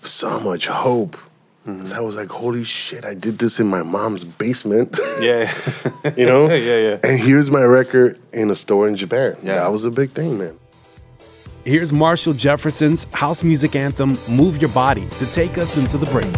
so 0.03 0.41
much 0.41 0.67
hope. 0.69 1.17
Mm-hmm. 1.67 1.81
'Cause 1.81 1.93
I 1.93 2.01
was 2.01 2.17
like, 2.17 2.31
holy 2.31 2.65
shit, 2.65 3.05
I 3.05 3.13
did 3.15 3.39
this 3.39 3.61
in 3.61 3.67
my 3.67 3.83
mom's 3.83 4.25
basement. 4.25 4.99
Yeah. 5.21 5.53
you 6.17 6.25
know? 6.25 6.49
Yeah, 6.69 6.79
yeah. 6.89 6.99
And 7.05 7.19
here's 7.21 7.51
my 7.51 7.63
record 7.63 8.19
in 8.33 8.51
a 8.51 8.57
store 8.57 8.89
in 8.89 8.97
Japan. 8.97 9.37
Yeah. 9.43 9.57
That 9.57 9.71
was 9.73 9.85
a 9.85 9.91
big 9.91 10.13
thing, 10.13 10.39
man. 10.39 10.59
Here's 11.65 11.93
Marshall 11.93 12.33
Jefferson's 12.33 13.05
house 13.13 13.43
music 13.45 13.77
anthem, 13.77 14.17
Move 14.31 14.57
Your 14.63 14.71
Body, 14.71 15.07
to 15.21 15.27
take 15.31 15.59
us 15.59 15.77
into 15.77 15.99
the 15.99 16.07
break. 16.07 16.33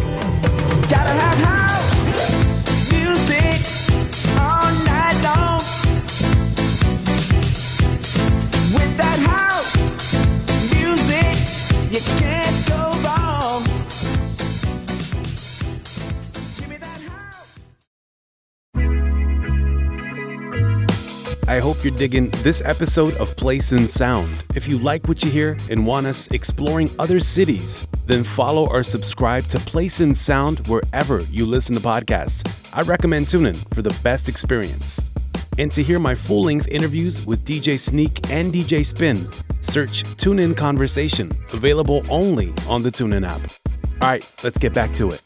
I 21.47 21.59
hope 21.59 21.83
you're 21.83 21.95
digging 21.95 22.29
this 22.43 22.61
episode 22.63 23.15
of 23.15 23.35
Place 23.35 23.71
in 23.71 23.87
Sound. 23.87 24.43
If 24.55 24.67
you 24.67 24.77
like 24.77 25.07
what 25.07 25.23
you 25.23 25.31
hear 25.31 25.57
and 25.69 25.85
want 25.85 26.05
us 26.05 26.27
exploring 26.27 26.89
other 26.99 27.19
cities, 27.19 27.87
then 28.05 28.23
follow 28.23 28.67
or 28.67 28.83
subscribe 28.83 29.43
to 29.45 29.59
Place 29.59 30.01
in 30.01 30.13
Sound 30.13 30.65
wherever 30.67 31.19
you 31.23 31.45
listen 31.45 31.73
to 31.75 31.81
podcasts. 31.81 32.47
I 32.73 32.81
recommend 32.81 33.27
tuning 33.27 33.55
for 33.73 33.81
the 33.81 33.97
best 34.03 34.29
experience. 34.29 35.01
And 35.57 35.71
to 35.71 35.83
hear 35.83 35.99
my 35.99 36.15
full 36.15 36.43
length 36.43 36.67
interviews 36.69 37.25
with 37.25 37.43
DJ 37.43 37.79
Sneak 37.79 38.29
and 38.29 38.53
DJ 38.53 38.85
Spin, 38.85 39.17
search 39.61 40.03
TuneIn 40.03 40.55
Conversation, 40.55 41.31
available 41.53 42.03
only 42.09 42.53
on 42.69 42.83
the 42.83 42.91
TuneIn 42.91 43.27
app. 43.27 43.41
All 44.01 44.09
right, 44.09 44.31
let's 44.43 44.57
get 44.57 44.73
back 44.73 44.93
to 44.93 45.09
it. 45.09 45.21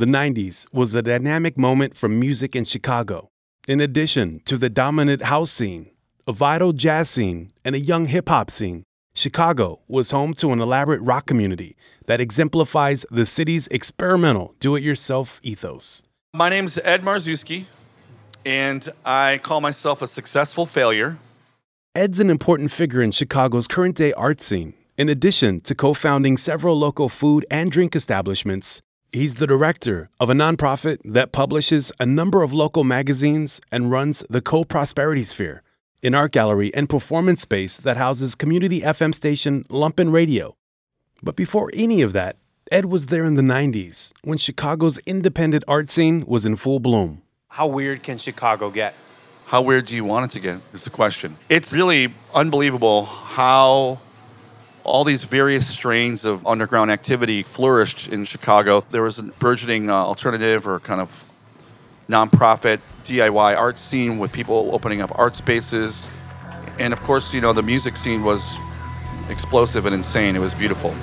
The 0.00 0.06
90s 0.06 0.66
was 0.72 0.94
a 0.94 1.02
dynamic 1.02 1.58
moment 1.58 1.94
for 1.94 2.08
music 2.08 2.56
in 2.56 2.64
Chicago. 2.64 3.28
In 3.68 3.82
addition 3.82 4.40
to 4.46 4.56
the 4.56 4.70
dominant 4.70 5.24
house 5.24 5.50
scene, 5.50 5.90
a 6.26 6.32
vital 6.32 6.72
jazz 6.72 7.10
scene, 7.10 7.52
and 7.66 7.74
a 7.74 7.80
young 7.80 8.06
hip 8.06 8.30
hop 8.30 8.50
scene, 8.50 8.84
Chicago 9.12 9.80
was 9.88 10.10
home 10.10 10.32
to 10.32 10.52
an 10.52 10.60
elaborate 10.62 11.02
rock 11.02 11.26
community 11.26 11.76
that 12.06 12.18
exemplifies 12.18 13.04
the 13.10 13.26
city's 13.26 13.66
experimental 13.66 14.54
do 14.58 14.74
it 14.74 14.82
yourself 14.82 15.38
ethos. 15.42 16.02
My 16.32 16.48
name's 16.48 16.78
Ed 16.78 17.02
Marzewski, 17.02 17.66
and 18.46 18.88
I 19.04 19.38
call 19.42 19.60
myself 19.60 20.00
a 20.00 20.06
successful 20.06 20.64
failure. 20.64 21.18
Ed's 21.94 22.20
an 22.20 22.30
important 22.30 22.72
figure 22.72 23.02
in 23.02 23.10
Chicago's 23.10 23.68
current 23.68 23.96
day 23.96 24.14
art 24.14 24.40
scene. 24.40 24.72
In 24.96 25.10
addition 25.10 25.60
to 25.60 25.74
co 25.74 25.92
founding 25.92 26.38
several 26.38 26.78
local 26.78 27.10
food 27.10 27.44
and 27.50 27.70
drink 27.70 27.94
establishments, 27.94 28.80
he's 29.12 29.36
the 29.36 29.46
director 29.46 30.08
of 30.18 30.30
a 30.30 30.34
nonprofit 30.34 30.98
that 31.04 31.32
publishes 31.32 31.92
a 31.98 32.06
number 32.06 32.42
of 32.42 32.52
local 32.52 32.84
magazines 32.84 33.60
and 33.72 33.90
runs 33.90 34.24
the 34.30 34.40
Co 34.40 34.64
Prosperity 34.64 35.24
Sphere, 35.24 35.62
an 36.02 36.14
art 36.14 36.32
gallery 36.32 36.72
and 36.74 36.88
performance 36.88 37.42
space 37.42 37.76
that 37.78 37.96
houses 37.96 38.34
community 38.34 38.80
FM 38.80 39.14
station 39.14 39.64
Lumpen 39.64 40.12
Radio. 40.12 40.56
But 41.22 41.36
before 41.36 41.70
any 41.74 42.02
of 42.02 42.12
that, 42.12 42.36
Ed 42.70 42.86
was 42.86 43.06
there 43.06 43.24
in 43.24 43.34
the 43.34 43.42
90s 43.42 44.12
when 44.22 44.38
Chicago's 44.38 44.98
independent 44.98 45.64
art 45.66 45.90
scene 45.90 46.24
was 46.26 46.46
in 46.46 46.56
full 46.56 46.78
bloom. 46.78 47.22
How 47.48 47.66
weird 47.66 48.02
can 48.02 48.16
Chicago 48.16 48.70
get? 48.70 48.94
How 49.46 49.60
weird 49.60 49.86
do 49.86 49.96
you 49.96 50.04
want 50.04 50.26
it 50.26 50.30
to 50.34 50.40
get? 50.40 50.60
Is 50.72 50.84
the 50.84 50.90
question. 50.90 51.36
It's 51.48 51.72
really 51.72 52.14
unbelievable 52.32 53.06
how 53.06 53.98
all 54.90 55.04
these 55.04 55.22
various 55.24 55.68
strains 55.68 56.24
of 56.24 56.46
underground 56.46 56.90
activity 56.90 57.42
flourished 57.42 58.08
in 58.08 58.24
Chicago. 58.24 58.84
There 58.90 59.02
was 59.02 59.18
a 59.18 59.22
burgeoning 59.22 59.88
uh, 59.88 59.94
alternative 59.94 60.66
or 60.66 60.80
kind 60.80 61.00
of 61.00 61.24
nonprofit 62.08 62.80
DIY 63.04 63.56
art 63.56 63.78
scene 63.78 64.18
with 64.18 64.32
people 64.32 64.70
opening 64.72 65.00
up 65.00 65.16
art 65.16 65.34
spaces. 65.36 66.10
And 66.78 66.92
of 66.92 67.00
course, 67.02 67.32
you 67.32 67.40
know, 67.40 67.52
the 67.52 67.62
music 67.62 67.96
scene 67.96 68.24
was 68.24 68.58
explosive 69.28 69.86
and 69.86 69.94
insane. 69.94 70.34
It 70.34 70.40
was 70.40 70.54
beautiful. 70.54 70.94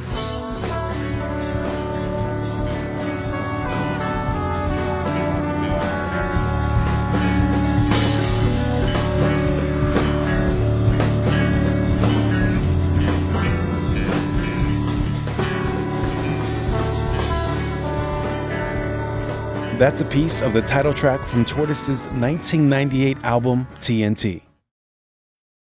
That's 19.77 20.01
a 20.01 20.05
piece 20.05 20.41
of 20.41 20.53
the 20.53 20.63
title 20.63 20.91
track 20.91 21.19
from 21.27 21.45
Tortoise's 21.45 22.07
1998 22.07 23.15
album 23.23 23.67
TNT. 23.79 24.41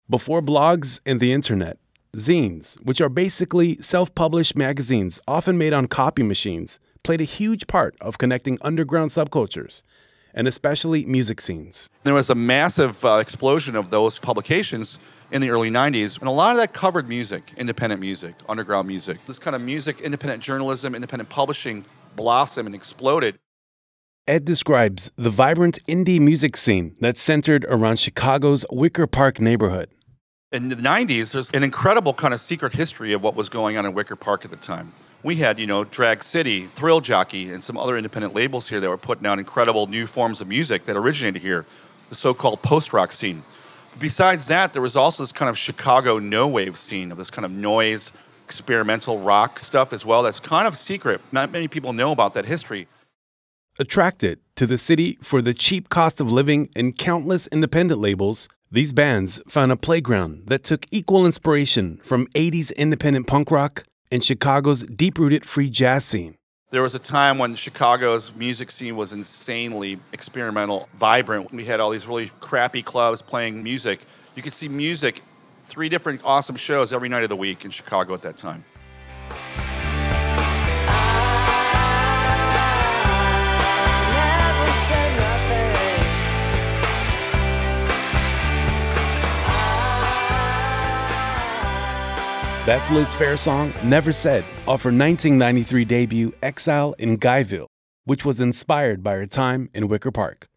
Before 0.08 0.40
blogs 0.40 1.00
and 1.04 1.20
the 1.20 1.34
internet, 1.34 1.80
zines, 2.16 2.76
which 2.86 3.02
are 3.02 3.10
basically 3.10 3.76
self 3.80 4.14
published 4.14 4.56
magazines 4.56 5.20
often 5.28 5.58
made 5.58 5.74
on 5.74 5.88
copy 5.88 6.22
machines, 6.22 6.80
played 7.02 7.22
a 7.22 7.24
huge 7.24 7.66
part 7.66 7.96
of 8.02 8.20
connecting 8.20 8.60
underground 8.62 9.10
subcultures, 9.10 9.82
and 10.36 10.48
especially 10.48 11.06
music 11.06 11.42
scenes. 11.42 11.90
There 12.04 12.14
was 12.14 12.30
a 12.30 12.36
massive 12.36 13.04
uh, 13.04 13.14
explosion 13.16 13.76
of 13.76 13.90
those 13.90 14.20
publications 14.20 15.00
in 15.32 15.42
the 15.42 15.50
early 15.50 15.72
90s, 15.72 16.20
and 16.20 16.28
a 16.28 16.32
lot 16.32 16.52
of 16.52 16.58
that 16.58 16.72
covered 16.72 17.10
music, 17.10 17.52
independent 17.58 18.00
music, 18.00 18.36
underground 18.48 18.88
music. 18.88 19.26
This 19.26 19.40
kind 19.40 19.56
of 19.56 19.64
music, 19.64 20.02
independent 20.02 20.44
journalism, 20.44 20.94
independent 20.94 21.32
publishing 21.32 21.84
blossomed 22.16 22.68
and 22.68 22.76
exploded. 22.76 23.40
Ed 24.26 24.46
describes 24.46 25.12
the 25.18 25.30
vibrant 25.30 25.80
indie 25.86 26.18
music 26.18 26.56
scene 26.56 26.96
that's 27.02 27.22
centered 27.22 27.66
around 27.68 28.00
Chicago's 28.00 28.66
Wicker 28.72 29.06
Park 29.06 29.42
neighborhood. 29.42 29.90
In 30.54 30.70
the 30.70 30.78
90s, 30.78 31.34
there's 31.34 31.52
an 31.52 31.62
incredible 31.62 32.14
kind 32.14 32.34
of 32.34 32.40
secret 32.40 32.72
history 32.72 33.12
of 33.12 33.22
what 33.22 33.36
was 33.36 33.50
going 33.50 33.76
on 33.76 33.86
in 33.86 33.94
Wicker 33.94 34.16
Park 34.16 34.46
at 34.46 34.52
the 34.52 34.56
time. 34.56 34.94
We 35.24 35.36
had, 35.38 35.60
you 35.60 35.68
know, 35.68 35.84
Drag 35.84 36.24
City, 36.24 36.68
Thrill 36.68 37.02
Jockey, 37.02 37.52
and 37.52 37.62
some 37.62 37.78
other 37.78 37.98
independent 37.98 38.34
labels 38.34 38.70
here 38.70 38.80
that 38.80 38.88
were 38.88 38.98
putting 38.98 39.26
out 39.26 39.40
incredible 39.40 39.88
new 39.88 40.08
forms 40.08 40.40
of 40.40 40.48
music 40.48 40.86
that 40.86 40.96
originated 40.96 41.42
here, 41.42 41.66
the 42.08 42.16
so 42.16 42.34
called 42.34 42.62
post 42.62 42.94
rock 42.94 43.12
scene. 43.12 43.44
But 43.92 44.00
Besides 44.00 44.48
that, 44.48 44.72
there 44.72 44.82
was 44.82 44.96
also 44.96 45.24
this 45.24 45.34
kind 45.34 45.50
of 45.50 45.58
Chicago 45.58 46.18
no 46.20 46.48
wave 46.48 46.78
scene 46.78 47.12
of 47.12 47.18
this 47.18 47.30
kind 47.30 47.44
of 47.44 47.52
noise, 47.52 48.14
experimental 48.46 49.20
rock 49.20 49.60
stuff 49.60 49.92
as 49.92 50.06
well. 50.06 50.24
That's 50.24 50.40
kind 50.40 50.66
of 50.66 50.78
secret. 50.78 51.20
Not 51.34 51.52
many 51.52 51.68
people 51.68 51.92
know 51.92 52.14
about 52.14 52.36
that 52.36 52.46
history. 52.46 52.88
Attracted 53.80 54.38
to 54.56 54.68
the 54.68 54.78
city 54.78 55.18
for 55.24 55.42
the 55.42 55.52
cheap 55.52 55.90
cost 55.90 56.22
of 56.22 56.32
living 56.32 56.70
and 56.76 56.96
countless 56.96 57.48
independent 57.48 58.00
labels, 58.00 58.48
these 58.70 58.94
bands 58.94 59.42
found 59.48 59.72
a 59.72 59.76
playground 59.76 60.44
that 60.46 60.64
took 60.64 60.86
equal 60.92 61.26
inspiration 61.26 62.00
from 62.04 62.28
80s 62.36 62.76
independent 62.76 63.26
punk 63.26 63.50
rock 63.50 63.84
and 64.12 64.24
Chicago's 64.24 64.84
deep 64.84 65.18
rooted 65.18 65.44
free 65.44 65.72
jazz 65.72 66.06
scene. 66.06 66.36
There 66.70 66.84
was 66.84 66.94
a 66.94 67.00
time 67.00 67.40
when 67.40 67.56
Chicago's 67.56 68.32
music 68.36 68.70
scene 68.70 68.96
was 68.96 69.12
insanely 69.12 70.00
experimental, 70.12 70.88
vibrant. 70.94 71.52
We 71.52 71.66
had 71.66 71.80
all 71.80 71.90
these 71.90 72.08
really 72.08 72.32
crappy 72.42 72.84
clubs 72.84 73.24
playing 73.24 73.64
music. 73.64 74.02
You 74.36 74.44
could 74.44 74.54
see 74.54 74.70
music, 74.70 75.22
three 75.66 75.90
different 75.90 76.22
awesome 76.24 76.58
shows 76.58 76.94
every 76.94 77.10
night 77.10 77.24
of 77.24 77.30
the 77.30 77.36
week 77.36 77.66
in 77.66 77.72
Chicago 77.72 78.14
at 78.14 78.22
that 78.22 78.38
time. 78.38 78.66
That's 92.66 92.90
Liz 92.90 93.14
song 93.42 93.74
Never 93.84 94.14
Said 94.14 94.46
off 94.70 94.84
her 94.84 94.90
1993 94.90 95.84
debut 95.84 96.32
Exile 96.42 96.96
in 96.98 97.18
Guyville, 97.18 97.68
which 98.06 98.24
was 98.24 98.40
inspired 98.40 99.04
by 99.04 99.16
her 99.16 99.26
time 99.26 99.70
in 99.74 99.90
Wicker 99.90 100.12
Park. 100.12 100.48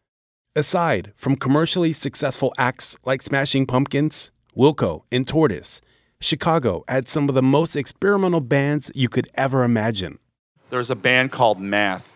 Aside 0.55 1.13
from 1.17 1.35
commercially 1.35 1.93
successful 1.93 2.55
acts 2.59 2.97
like 3.05 3.23
Smashing 3.23 3.67
Pumpkins, 3.67 4.31
Wilco, 4.57 5.03
and 5.11 5.27
Tortoise, 5.27 5.81
Chicago 6.21 6.85
had 6.87 7.09
some 7.09 7.29
of 7.29 7.35
the 7.35 7.43
most 7.43 7.75
experimental 7.75 8.41
bands 8.41 8.93
you 8.95 9.09
could 9.09 9.27
ever 9.35 9.65
imagine. 9.65 10.21
There 10.71 10.79
was 10.79 10.91
a 10.91 10.95
band 10.95 11.33
called 11.33 11.61
Math 11.61 12.09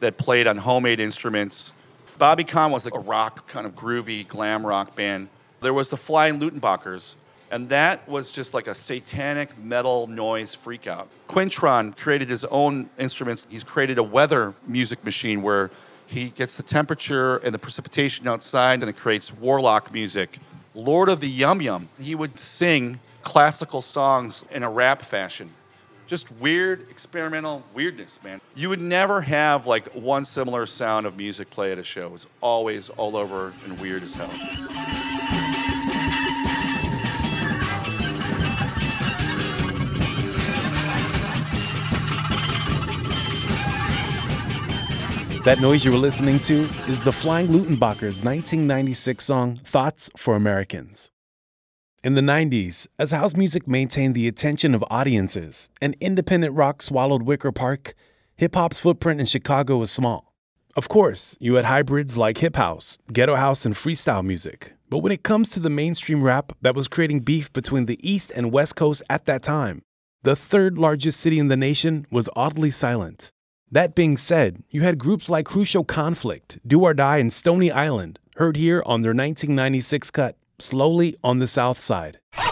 that 0.00 0.16
played 0.16 0.48
on 0.48 0.56
homemade 0.56 0.98
instruments. 0.98 1.72
Bobby 2.18 2.42
Conn 2.42 2.72
was 2.72 2.84
like 2.84 2.96
a 2.96 2.98
rock, 2.98 3.46
kind 3.46 3.64
of 3.64 3.76
groovy 3.76 4.26
glam 4.26 4.66
rock 4.66 4.96
band. 4.96 5.28
There 5.60 5.72
was 5.72 5.90
the 5.90 5.96
Flying 5.96 6.40
Luttenbachers, 6.40 7.14
and 7.56 7.70
that 7.70 8.06
was 8.06 8.30
just 8.30 8.52
like 8.52 8.66
a 8.66 8.74
satanic 8.74 9.56
metal 9.56 10.06
noise 10.08 10.54
freakout. 10.54 11.06
Quintron 11.26 11.96
created 11.96 12.28
his 12.28 12.44
own 12.44 12.90
instruments. 12.98 13.46
He's 13.48 13.64
created 13.64 13.96
a 13.96 14.02
weather 14.02 14.52
music 14.66 15.02
machine 15.02 15.40
where 15.40 15.70
he 16.06 16.28
gets 16.28 16.58
the 16.58 16.62
temperature 16.62 17.38
and 17.38 17.54
the 17.54 17.58
precipitation 17.58 18.28
outside 18.28 18.82
and 18.82 18.90
it 18.90 18.96
creates 18.98 19.32
warlock 19.32 19.90
music. 19.90 20.38
Lord 20.74 21.08
of 21.08 21.20
the 21.20 21.30
Yum 21.30 21.62
Yum, 21.62 21.88
he 21.98 22.14
would 22.14 22.38
sing 22.38 23.00
classical 23.22 23.80
songs 23.80 24.44
in 24.50 24.62
a 24.62 24.68
rap 24.68 25.00
fashion. 25.00 25.50
Just 26.06 26.30
weird 26.32 26.90
experimental 26.90 27.64
weirdness, 27.72 28.18
man. 28.22 28.42
You 28.54 28.68
would 28.68 28.82
never 28.82 29.22
have 29.22 29.66
like 29.66 29.88
one 29.94 30.26
similar 30.26 30.66
sound 30.66 31.06
of 31.06 31.16
music 31.16 31.48
play 31.48 31.72
at 31.72 31.78
a 31.78 31.82
show. 31.82 32.16
It's 32.16 32.26
always 32.42 32.90
all 32.90 33.16
over 33.16 33.54
and 33.64 33.80
weird 33.80 34.02
as 34.02 34.14
hell. 34.14 35.05
That 45.46 45.60
noise 45.60 45.84
you 45.84 45.92
were 45.92 45.98
listening 45.98 46.40
to 46.40 46.62
is 46.88 46.98
the 47.04 47.12
Flying 47.12 47.46
Luttenbachers' 47.46 48.24
1996 48.24 49.24
song 49.24 49.60
Thoughts 49.64 50.10
for 50.16 50.34
Americans. 50.34 51.12
In 52.02 52.14
the 52.14 52.20
90s, 52.20 52.88
as 52.98 53.12
house 53.12 53.36
music 53.36 53.68
maintained 53.68 54.16
the 54.16 54.26
attention 54.26 54.74
of 54.74 54.82
audiences 54.90 55.70
and 55.80 55.96
independent 56.00 56.56
rock 56.56 56.82
swallowed 56.82 57.22
Wicker 57.22 57.52
Park, 57.52 57.94
hip 58.34 58.56
hop's 58.56 58.80
footprint 58.80 59.20
in 59.20 59.26
Chicago 59.26 59.76
was 59.76 59.92
small. 59.92 60.34
Of 60.74 60.88
course, 60.88 61.36
you 61.38 61.54
had 61.54 61.66
hybrids 61.66 62.16
like 62.16 62.38
hip 62.38 62.56
house, 62.56 62.98
ghetto 63.12 63.36
house, 63.36 63.64
and 63.64 63.76
freestyle 63.76 64.24
music. 64.24 64.72
But 64.90 64.98
when 64.98 65.12
it 65.12 65.22
comes 65.22 65.50
to 65.50 65.60
the 65.60 65.70
mainstream 65.70 66.24
rap 66.24 66.54
that 66.62 66.74
was 66.74 66.88
creating 66.88 67.20
beef 67.20 67.52
between 67.52 67.86
the 67.86 68.00
East 68.02 68.32
and 68.34 68.50
West 68.50 68.74
Coast 68.74 69.00
at 69.08 69.26
that 69.26 69.44
time, 69.44 69.82
the 70.24 70.34
third 70.34 70.76
largest 70.76 71.20
city 71.20 71.38
in 71.38 71.46
the 71.46 71.56
nation 71.56 72.04
was 72.10 72.28
oddly 72.34 72.72
silent. 72.72 73.30
That 73.72 73.96
being 73.96 74.16
said, 74.16 74.62
you 74.70 74.82
had 74.82 74.96
groups 74.96 75.28
like 75.28 75.44
Crucial 75.44 75.82
Conflict, 75.82 76.60
Do 76.64 76.82
or 76.82 76.94
Die, 76.94 77.16
and 77.16 77.32
Stony 77.32 77.72
Island, 77.72 78.20
heard 78.36 78.56
here 78.56 78.80
on 78.86 79.02
their 79.02 79.10
1996 79.10 80.10
cut, 80.12 80.36
Slowly 80.60 81.16
on 81.24 81.40
the 81.40 81.48
South 81.48 81.80
Side. 81.80 82.20
The 82.36 82.42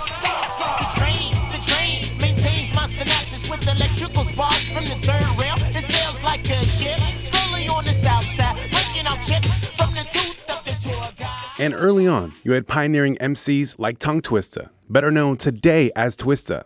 train, 0.96 1.32
the 1.52 1.62
train 1.64 2.18
maintains 2.18 2.74
my 2.74 2.86
synapses 2.86 3.48
with 3.48 3.62
electrical 3.62 4.24
sparks 4.24 4.72
from 4.72 4.84
the 4.84 4.96
third 5.06 5.38
rail. 5.38 5.54
It 5.70 5.84
sails 5.84 6.22
like 6.24 6.44
a 6.50 6.66
ship, 6.66 6.98
slowly 7.24 7.68
on 7.68 7.84
the 7.84 7.92
south 7.92 8.26
side, 8.26 8.56
breaking 8.70 9.06
off 9.06 9.24
chips 9.24 9.56
from 9.76 9.94
the 9.94 10.06
tooth 10.10 10.50
of 10.50 10.64
the 10.64 10.72
tour 10.82 11.08
guide. 11.16 11.48
And 11.60 11.74
early 11.74 12.08
on, 12.08 12.34
you 12.42 12.52
had 12.52 12.66
pioneering 12.66 13.16
MCs 13.18 13.78
like 13.78 13.98
Tongue 14.00 14.20
Twister, 14.20 14.70
better 14.90 15.12
known 15.12 15.36
today 15.36 15.92
as 15.94 16.16
Twista. 16.16 16.64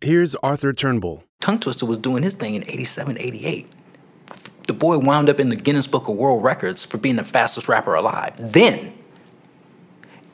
Here's 0.00 0.36
Arthur 0.36 0.72
Turnbull. 0.72 1.24
Tongue 1.40 1.58
Twister 1.58 1.84
was 1.84 1.98
doing 1.98 2.22
his 2.22 2.34
thing 2.34 2.54
in 2.54 2.62
87, 2.62 3.18
88. 3.18 3.66
The 4.68 4.74
boy 4.74 4.98
wound 4.98 5.30
up 5.30 5.40
in 5.40 5.48
the 5.48 5.56
Guinness 5.56 5.86
Book 5.86 6.08
of 6.08 6.16
World 6.16 6.44
Records 6.44 6.84
for 6.84 6.98
being 6.98 7.16
the 7.16 7.24
fastest 7.24 7.68
rapper 7.68 7.94
alive. 7.94 8.34
Then, 8.36 8.92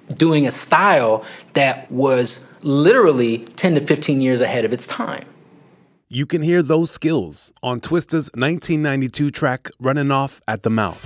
doing 0.08 0.44
a 0.44 0.50
style 0.50 1.24
that 1.52 1.88
was 1.88 2.44
literally 2.62 3.38
10 3.38 3.76
to 3.76 3.80
15 3.80 4.20
years 4.20 4.40
ahead 4.40 4.64
of 4.64 4.72
its 4.72 4.88
time. 4.88 5.24
You 6.08 6.26
can 6.26 6.42
hear 6.42 6.64
those 6.64 6.90
skills 6.90 7.52
on 7.62 7.78
Twista's 7.78 8.28
1992 8.34 9.30
track 9.30 9.70
Running 9.78 10.10
Off 10.10 10.42
at 10.48 10.64
the 10.64 10.70
Mouth. 10.70 10.98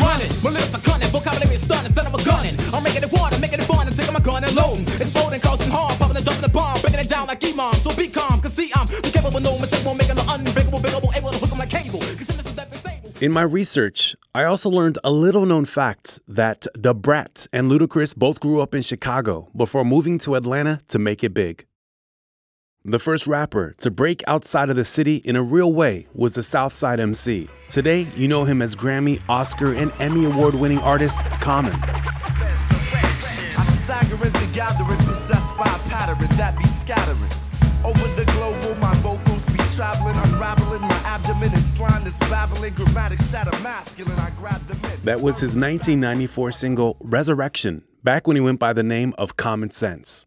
Running, 0.00 0.30
my 0.44 0.50
lips 0.50 0.72
are 0.72 0.80
cunning, 0.82 1.08
vocabulary 1.08 1.56
is 1.56 1.62
stunning, 1.62 1.92
son 1.94 2.06
of 2.06 2.14
a 2.14 2.24
gunning. 2.24 2.54
I'm 2.72 2.84
making 2.84 3.02
it 3.02 3.10
water, 3.10 3.40
making 3.40 3.58
it 3.58 3.64
fun, 3.64 3.88
and 3.88 3.96
taking 3.96 4.14
my 4.14 4.20
gun 4.20 4.44
and 4.44 4.54
loading. 4.54 4.84
Exploding, 4.84 5.40
causing 5.40 5.72
harm, 5.72 5.98
popping 5.98 6.16
and 6.16 6.24
dumping 6.24 6.42
the 6.42 6.48
bomb, 6.48 6.80
breaking 6.80 7.00
it 7.00 7.08
down 7.08 7.26
like 7.26 7.42
imam. 7.42 7.74
So 7.80 7.92
be 7.96 8.06
calm, 8.06 8.40
cause 8.40 8.52
see 8.52 8.70
I'm 8.72 8.86
capable, 8.86 9.40
no 9.40 9.58
mistake, 9.58 9.84
won't 9.84 9.98
make 9.98 10.10
it 10.10 10.16
unbreakable, 10.16 10.78
breakable, 10.78 11.12
able 11.16 11.30
to 11.32 11.38
hook 11.38 11.50
'em 11.50 11.58
like 11.58 11.70
cable. 11.70 12.00
In 13.18 13.32
my 13.32 13.40
research, 13.40 14.14
I 14.34 14.44
also 14.44 14.68
learned 14.68 14.98
a 15.02 15.10
little 15.10 15.46
known 15.46 15.64
fact 15.64 16.20
that 16.28 16.66
Da 16.78 16.92
Brat 16.92 17.46
and 17.50 17.70
Ludacris 17.70 18.14
both 18.14 18.40
grew 18.40 18.60
up 18.60 18.74
in 18.74 18.82
Chicago 18.82 19.48
before 19.56 19.86
moving 19.86 20.18
to 20.18 20.34
Atlanta 20.34 20.80
to 20.88 20.98
make 20.98 21.24
it 21.24 21.32
big. 21.32 21.64
The 22.84 22.98
first 22.98 23.26
rapper 23.26 23.74
to 23.80 23.90
break 23.90 24.22
outside 24.26 24.68
of 24.68 24.76
the 24.76 24.84
city 24.84 25.16
in 25.16 25.34
a 25.34 25.42
real 25.42 25.72
way 25.72 26.08
was 26.12 26.34
the 26.34 26.42
Southside 26.42 27.00
MC. 27.00 27.48
Today, 27.68 28.06
you 28.16 28.28
know 28.28 28.44
him 28.44 28.60
as 28.60 28.76
Grammy, 28.76 29.22
Oscar, 29.30 29.72
and 29.72 29.92
Emmy 29.98 30.26
Award 30.26 30.54
winning 30.54 30.80
artist 30.80 31.30
Common. 31.40 31.72
Traveling, 39.76 40.16
unraveling. 40.16 40.80
My 40.80 41.02
abdomen 41.04 41.52
is 41.52 41.76
babbling, 41.76 42.72
grammatics 42.72 43.30
that 43.30 43.46
are 43.46 43.60
masculine. 43.60 44.18
I 44.18 44.30
grab 44.30 44.66
them 44.66 44.78
in. 44.90 45.00
That 45.04 45.20
was 45.20 45.40
his 45.40 45.54
1994 45.54 46.52
single 46.52 46.96
Resurrection, 47.00 47.82
back 48.02 48.26
when 48.26 48.36
he 48.36 48.40
went 48.40 48.58
by 48.58 48.72
the 48.72 48.82
name 48.82 49.14
of 49.18 49.36
Common 49.36 49.70
Sense. 49.70 50.26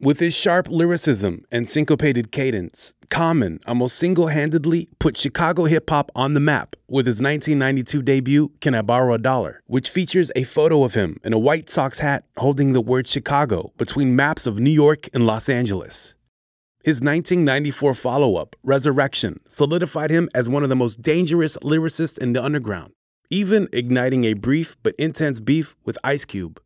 With 0.00 0.20
his 0.20 0.32
sharp 0.32 0.68
lyricism 0.68 1.44
and 1.50 1.68
syncopated 1.68 2.30
cadence, 2.30 2.94
Common 3.10 3.58
almost 3.66 3.98
single 3.98 4.28
handedly 4.28 4.88
put 5.00 5.16
Chicago 5.16 5.64
hip 5.64 5.88
hop 5.90 6.12
on 6.14 6.34
the 6.34 6.40
map 6.40 6.76
with 6.86 7.06
his 7.06 7.20
1992 7.20 8.02
debut, 8.02 8.52
Can 8.60 8.74
I 8.74 8.82
Borrow 8.82 9.14
a 9.14 9.18
Dollar, 9.18 9.62
which 9.66 9.88
features 9.88 10.30
a 10.36 10.44
photo 10.44 10.84
of 10.84 10.94
him 10.94 11.18
in 11.24 11.32
a 11.32 11.38
White 11.38 11.68
Sox 11.68 11.98
hat 11.98 12.24
holding 12.36 12.74
the 12.74 12.80
word 12.80 13.08
Chicago 13.08 13.72
between 13.78 14.14
maps 14.14 14.46
of 14.46 14.60
New 14.60 14.70
York 14.70 15.08
and 15.14 15.26
Los 15.26 15.48
Angeles. 15.48 16.14
His 16.84 17.00
1994 17.00 17.92
follow 17.94 18.36
up, 18.36 18.54
Resurrection, 18.62 19.40
solidified 19.48 20.10
him 20.10 20.28
as 20.32 20.48
one 20.48 20.62
of 20.62 20.68
the 20.68 20.76
most 20.76 21.02
dangerous 21.02 21.56
lyricists 21.58 22.16
in 22.16 22.34
the 22.34 22.42
underground, 22.42 22.92
even 23.30 23.68
igniting 23.72 24.22
a 24.24 24.34
brief 24.34 24.76
but 24.84 24.94
intense 24.96 25.40
beef 25.40 25.74
with 25.84 25.98
Ice 26.04 26.24
Cube. 26.24 26.60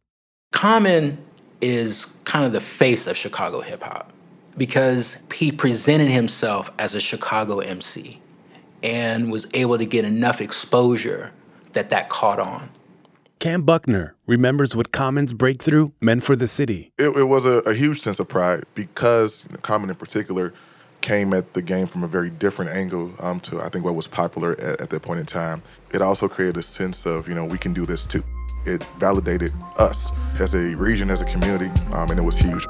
Common 0.53 1.17
is 1.63 2.15
kind 2.25 2.45
of 2.45 2.53
the 2.53 2.61
face 2.61 3.07
of 3.07 3.17
Chicago 3.17 3.63
hip 3.63 3.83
hop 3.83 4.13
because 4.59 5.23
he 5.35 5.51
presented 5.51 6.11
himself 6.11 6.71
as 6.79 6.95
a 6.95 7.01
Chicago 7.01 7.61
MC 7.61 8.21
and 8.83 9.33
was 9.33 9.47
able 9.55 9.79
to 9.79 9.87
get 9.87 10.05
enough 10.05 10.43
exposure 10.43 11.33
that 11.73 11.89
that 11.89 12.11
caught 12.11 12.39
on. 12.39 12.69
Kam 13.43 13.63
Buckner 13.63 14.15
remembers 14.29 14.77
what 14.77 14.93
Common's 14.93 15.33
breakthrough 15.33 15.91
meant 16.01 16.23
for 16.23 16.37
the 16.37 16.47
city. 16.47 16.93
It, 16.97 17.09
it 17.17 17.25
was 17.25 17.45
a, 17.45 17.59
a, 17.67 17.75
huge 17.75 18.01
sense 18.01 18.21
of 18.21 18.29
pride 18.29 18.63
because 18.77 19.49
Common 19.63 19.91
in 19.91 19.97
particular 19.97 20.55
came 21.01 21.35
at 21.35 21.53
the 21.55 21.61
game 21.61 21.89
from 21.89 22.05
a 22.05 22.07
very 22.07 22.31
different 22.31 22.71
angle 22.71 23.13
um, 23.19 23.41
to 23.41 23.61
I 23.61 23.69
think 23.69 23.85
what 23.85 23.97
was 23.97 24.07
popular 24.07 24.53
at, 24.61 24.83
at 24.83 24.91
that 24.91 25.03
point 25.03 25.19
in 25.19 25.27
time. 25.27 25.61
It 25.93 26.01
also 26.01 26.29
created 26.29 26.57
a 26.57 26.63
sense 26.63 27.05
of 27.05 27.27
you 27.27 27.35
know 27.35 27.45
we 27.45 27.59
can 27.59 27.73
do 27.73 27.85
this 27.85 28.07
too. 28.07 28.23
it 28.65 28.85
validated 29.01 29.53
us 29.77 30.13
as 30.39 30.55
a 30.55 30.77
region, 30.77 31.11
as 31.11 31.21
a 31.21 31.25
community, 31.25 31.73
um, 31.95 32.11
and 32.11 32.21
it 32.21 32.23
was 32.23 32.39
huge. 32.39 32.65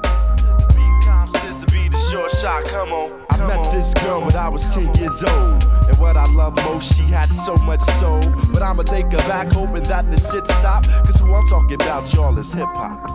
Short 2.09 2.31
shot, 2.31 2.63
come 2.65 2.91
on. 2.91 3.25
I 3.29 3.37
met 3.47 3.71
this 3.71 3.93
girl 3.95 4.21
when 4.21 4.35
I 4.35 4.49
was 4.49 4.73
10 4.73 4.95
years 4.95 5.23
old. 5.23 5.63
And 5.63 5.97
what 5.99 6.17
I 6.17 6.25
love 6.33 6.55
most, 6.55 6.95
she 6.95 7.03
had 7.03 7.29
so 7.29 7.55
much 7.57 7.81
soul. 7.81 8.21
But 8.51 8.61
I'ma 8.61 8.83
take 8.83 9.05
her 9.11 9.17
back, 9.29 9.51
hoping 9.51 9.83
that 9.83 10.11
the 10.11 10.17
shit 10.17 10.45
stop. 10.45 10.85
Cause 11.05 11.19
who 11.19 11.33
I'm 11.33 11.47
talking 11.47 11.75
about, 11.75 12.11
y'all, 12.13 12.37
is 12.37 12.51
hip 12.51 12.67
hop. 12.69 13.09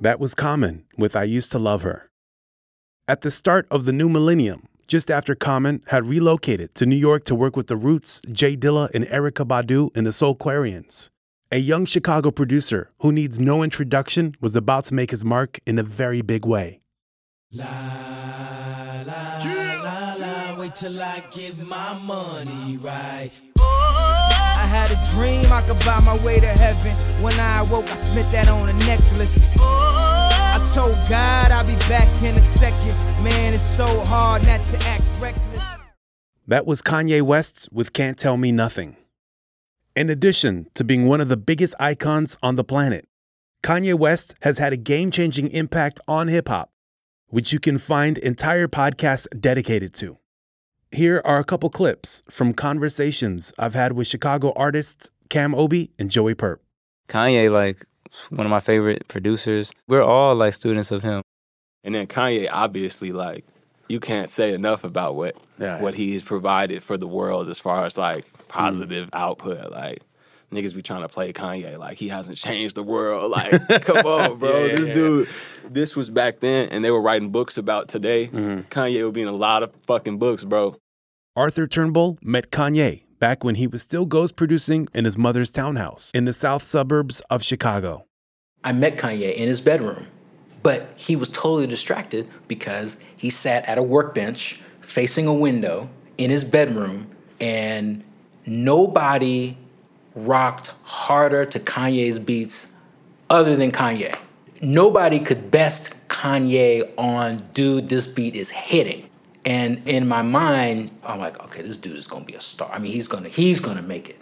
That 0.00 0.18
was 0.18 0.34
Common 0.34 0.86
with 0.96 1.14
I 1.14 1.24
Used 1.24 1.50
to 1.52 1.58
Love 1.58 1.82
Her. 1.82 2.08
At 3.06 3.22
the 3.22 3.30
start 3.30 3.66
of 3.70 3.84
the 3.84 3.92
new 3.92 4.08
millennium, 4.08 4.66
just 4.86 5.10
after 5.10 5.34
Common 5.34 5.82
had 5.88 6.06
relocated 6.06 6.74
to 6.76 6.86
New 6.86 6.96
York 6.96 7.24
to 7.24 7.34
work 7.34 7.56
with 7.56 7.66
The 7.66 7.76
Roots, 7.76 8.20
J 8.30 8.56
Dilla, 8.56 8.88
and 8.94 9.04
Erykah 9.06 9.46
Badu 9.46 9.94
in 9.96 10.04
the 10.04 10.10
Soulquarians, 10.10 11.10
a 11.52 11.58
young 11.58 11.84
Chicago 11.84 12.30
producer 12.30 12.90
who 13.00 13.12
needs 13.12 13.38
no 13.38 13.62
introduction 13.62 14.34
was 14.40 14.56
about 14.56 14.84
to 14.84 14.94
make 14.94 15.10
his 15.10 15.24
mark 15.24 15.58
in 15.66 15.78
a 15.78 15.82
very 15.82 16.22
big 16.22 16.46
way. 16.46 16.80
La 17.52 17.64
la 19.04 20.14
la, 20.14 20.56
wait 20.56 20.72
till 20.76 21.02
I 21.02 21.20
get 21.32 21.58
my 21.58 21.98
money 21.98 22.76
right. 22.76 23.32
I 23.58 24.66
had 24.68 24.92
a 24.92 25.10
dream 25.10 25.50
I 25.50 25.60
could 25.62 25.80
buy 25.84 25.98
my 25.98 26.16
way 26.24 26.38
to 26.38 26.46
heaven. 26.46 26.92
When 27.20 27.34
I 27.40 27.62
awoke, 27.62 27.90
I 27.90 27.96
spent 27.96 28.30
that 28.30 28.48
on 28.48 28.68
a 28.68 28.72
necklace. 28.74 29.56
I 29.58 30.64
told 30.72 30.94
God 31.08 31.50
I'll 31.50 31.66
be 31.66 31.74
back 31.88 32.22
in 32.22 32.36
a 32.36 32.42
second. 32.42 32.96
Man, 33.24 33.52
it's 33.52 33.64
so 33.64 34.04
hard 34.04 34.46
not 34.46 34.64
to 34.68 34.78
act 34.84 35.02
reckless. 35.18 35.60
That 36.46 36.66
was 36.66 36.82
Kanye 36.82 37.20
West 37.20 37.68
with 37.72 37.92
Can't 37.92 38.16
Tell 38.16 38.36
Me 38.36 38.52
Nothing. 38.52 38.94
In 39.96 40.08
addition 40.08 40.68
to 40.74 40.84
being 40.84 41.08
one 41.08 41.20
of 41.20 41.26
the 41.26 41.36
biggest 41.36 41.74
icons 41.80 42.38
on 42.44 42.54
the 42.54 42.62
planet, 42.62 43.08
Kanye 43.64 43.98
West 43.98 44.36
has 44.42 44.58
had 44.58 44.72
a 44.72 44.76
game 44.76 45.10
changing 45.10 45.48
impact 45.48 45.98
on 46.06 46.28
hip 46.28 46.46
hop, 46.46 46.70
which 47.30 47.52
you 47.52 47.58
can 47.60 47.78
find 47.78 48.18
entire 48.18 48.68
podcasts 48.68 49.26
dedicated 49.40 49.94
to. 49.94 50.18
Here 50.92 51.22
are 51.24 51.38
a 51.38 51.44
couple 51.44 51.70
clips 51.70 52.22
from 52.30 52.52
conversations 52.52 53.52
I've 53.58 53.74
had 53.74 53.92
with 53.92 54.06
Chicago 54.08 54.52
artists 54.56 55.10
Cam 55.28 55.54
Obi 55.54 55.90
and 55.98 56.10
Joey 56.10 56.34
Purp. 56.34 56.60
Kanye, 57.08 57.50
like 57.50 57.86
one 58.30 58.44
of 58.46 58.50
my 58.50 58.58
favorite 58.60 59.06
producers. 59.08 59.72
We're 59.86 60.02
all 60.02 60.34
like 60.34 60.52
students 60.54 60.90
of 60.90 61.02
him. 61.02 61.22
And 61.84 61.94
then 61.94 62.06
Kanye, 62.08 62.48
obviously, 62.50 63.12
like 63.12 63.44
you 63.88 64.00
can't 64.00 64.28
say 64.28 64.52
enough 64.52 64.82
about 64.84 65.14
what 65.14 65.36
Yeah. 65.58 65.80
what 65.80 65.94
he's 65.94 66.22
provided 66.22 66.82
for 66.82 66.96
the 66.96 67.06
world 67.06 67.48
as 67.48 67.58
far 67.60 67.86
as 67.86 67.96
like 67.96 68.24
positive 68.48 69.06
Mm. 69.10 69.18
output. 69.18 69.70
Like 69.70 70.02
niggas 70.50 70.74
be 70.74 70.82
trying 70.82 71.02
to 71.02 71.08
play 71.08 71.32
Kanye 71.32 71.78
like 71.78 71.98
he 71.98 72.08
hasn't 72.08 72.36
changed 72.36 72.74
the 72.74 72.82
world. 72.82 73.30
Like, 73.40 73.84
come 73.84 74.04
on, 74.04 74.38
bro. 74.38 74.64
Yeah, 74.66 74.74
this 74.74 74.88
yeah. 74.88 74.94
dude, 74.94 75.28
this 75.68 75.94
was 75.94 76.10
back 76.10 76.40
then, 76.40 76.68
and 76.70 76.84
they 76.84 76.90
were 76.90 77.00
writing 77.00 77.30
books 77.30 77.56
about 77.56 77.88
today. 77.88 78.26
Mm-hmm. 78.26 78.62
Kanye 78.62 79.04
would 79.04 79.14
be 79.14 79.22
in 79.22 79.28
a 79.28 79.32
lot 79.32 79.62
of 79.62 79.72
fucking 79.86 80.18
books, 80.18 80.42
bro. 80.42 80.76
Arthur 81.36 81.66
Turnbull 81.66 82.18
met 82.22 82.50
Kanye 82.50 83.02
back 83.20 83.44
when 83.44 83.54
he 83.54 83.66
was 83.66 83.82
still 83.82 84.04
ghost 84.04 84.34
producing 84.34 84.88
in 84.94 85.04
his 85.04 85.16
mother's 85.16 85.50
townhouse 85.50 86.10
in 86.12 86.24
the 86.24 86.32
south 86.32 86.64
suburbs 86.64 87.20
of 87.30 87.42
Chicago. 87.42 88.04
I 88.64 88.72
met 88.72 88.96
Kanye 88.96 89.32
in 89.34 89.48
his 89.48 89.60
bedroom, 89.60 90.08
but 90.62 90.92
he 90.96 91.14
was 91.14 91.28
totally 91.28 91.66
distracted 91.66 92.28
because 92.48 92.96
he 93.16 93.30
sat 93.30 93.64
at 93.66 93.78
a 93.78 93.82
workbench 93.82 94.60
facing 94.80 95.26
a 95.26 95.34
window 95.34 95.88
in 96.18 96.30
his 96.30 96.44
bedroom, 96.44 97.06
and 97.40 98.02
nobody 98.44 99.56
rocked 100.14 100.72
harder 100.82 101.44
to 101.44 101.60
Kanye's 101.60 102.18
beats 102.18 102.72
other 103.28 103.56
than 103.56 103.70
Kanye. 103.70 104.18
Nobody 104.60 105.20
could 105.20 105.50
best 105.50 105.94
Kanye 106.08 106.92
on, 106.98 107.36
dude, 107.54 107.88
this 107.88 108.06
beat 108.06 108.36
is 108.36 108.50
hitting. 108.50 109.08
And 109.44 109.86
in 109.88 110.06
my 110.06 110.22
mind, 110.22 110.90
I'm 111.04 111.18
like, 111.18 111.42
okay, 111.44 111.62
this 111.62 111.76
dude 111.76 111.96
is 111.96 112.06
gonna 112.06 112.24
be 112.24 112.34
a 112.34 112.40
star. 112.40 112.70
I 112.70 112.78
mean, 112.78 112.92
he's 112.92 113.08
gonna 113.08 113.30
he's 113.30 113.60
gonna 113.60 113.82
make 113.82 114.10
it 114.10 114.18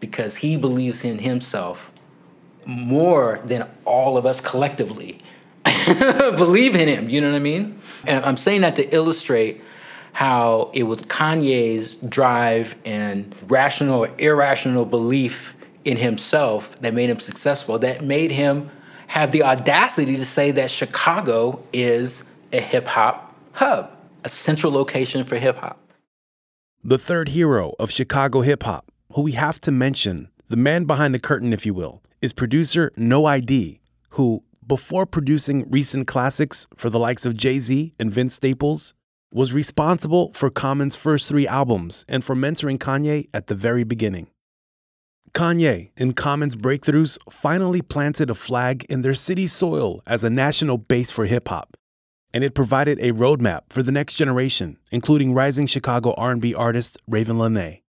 because 0.00 0.36
he 0.36 0.56
believes 0.56 1.04
in 1.04 1.18
himself 1.18 1.92
more 2.66 3.40
than 3.44 3.68
all 3.84 4.16
of 4.16 4.24
us 4.24 4.40
collectively 4.40 5.20
believe 6.36 6.74
in 6.74 6.88
him. 6.88 7.08
You 7.08 7.20
know 7.20 7.30
what 7.30 7.36
I 7.36 7.40
mean? 7.40 7.78
And 8.06 8.24
I'm 8.24 8.36
saying 8.36 8.62
that 8.62 8.76
to 8.76 8.94
illustrate 8.94 9.62
how 10.12 10.70
it 10.74 10.84
was 10.84 11.02
Kanye's 11.02 11.96
drive 11.96 12.74
and 12.84 13.34
rational 13.48 14.04
or 14.04 14.10
irrational 14.18 14.84
belief 14.84 15.54
in 15.84 15.96
himself 15.96 16.78
that 16.80 16.94
made 16.94 17.10
him 17.10 17.18
successful, 17.18 17.78
that 17.78 18.02
made 18.02 18.30
him 18.30 18.70
have 19.08 19.32
the 19.32 19.42
audacity 19.42 20.16
to 20.16 20.24
say 20.24 20.50
that 20.52 20.70
Chicago 20.70 21.62
is 21.72 22.24
a 22.52 22.60
hip 22.60 22.86
hop 22.86 23.34
hub, 23.52 23.96
a 24.24 24.28
central 24.28 24.72
location 24.72 25.24
for 25.24 25.36
hip 25.36 25.58
hop. 25.58 25.78
The 26.84 26.98
third 26.98 27.30
hero 27.30 27.74
of 27.78 27.90
Chicago 27.90 28.40
hip 28.40 28.62
hop, 28.64 28.90
who 29.12 29.22
we 29.22 29.32
have 29.32 29.60
to 29.60 29.72
mention, 29.72 30.28
the 30.48 30.56
man 30.56 30.84
behind 30.84 31.14
the 31.14 31.18
curtain, 31.18 31.52
if 31.52 31.64
you 31.64 31.74
will, 31.74 32.02
is 32.20 32.32
producer 32.32 32.90
No 32.96 33.26
ID, 33.26 33.80
who, 34.10 34.44
before 34.66 35.06
producing 35.06 35.68
recent 35.70 36.06
classics 36.06 36.66
for 36.76 36.90
the 36.90 36.98
likes 36.98 37.24
of 37.24 37.36
Jay 37.36 37.58
Z 37.58 37.94
and 37.98 38.10
Vince 38.10 38.34
Staples, 38.34 38.94
was 39.32 39.52
responsible 39.52 40.32
for 40.32 40.50
Common's 40.50 40.94
first 40.94 41.28
three 41.28 41.46
albums 41.46 42.04
and 42.08 42.22
for 42.22 42.36
mentoring 42.36 42.78
Kanye 42.78 43.26
at 43.32 43.46
the 43.46 43.54
very 43.54 43.84
beginning. 43.84 44.28
Kanye 45.32 45.90
and 45.96 46.14
Common's 46.14 46.54
breakthroughs 46.54 47.18
finally 47.30 47.80
planted 47.80 48.28
a 48.28 48.34
flag 48.34 48.84
in 48.90 49.00
their 49.00 49.14
city's 49.14 49.52
soil 49.52 50.02
as 50.06 50.22
a 50.22 50.30
national 50.30 50.76
base 50.76 51.10
for 51.10 51.24
hip 51.24 51.48
hop, 51.48 51.76
and 52.34 52.44
it 52.44 52.54
provided 52.54 52.98
a 53.00 53.12
roadmap 53.12 53.62
for 53.70 53.82
the 53.82 53.92
next 53.92 54.14
generation, 54.14 54.76
including 54.90 55.32
rising 55.32 55.66
Chicago 55.66 56.12
R&B 56.18 56.54
artist 56.54 56.98
Ravyn 57.10 57.38
Lenae. 57.38 57.80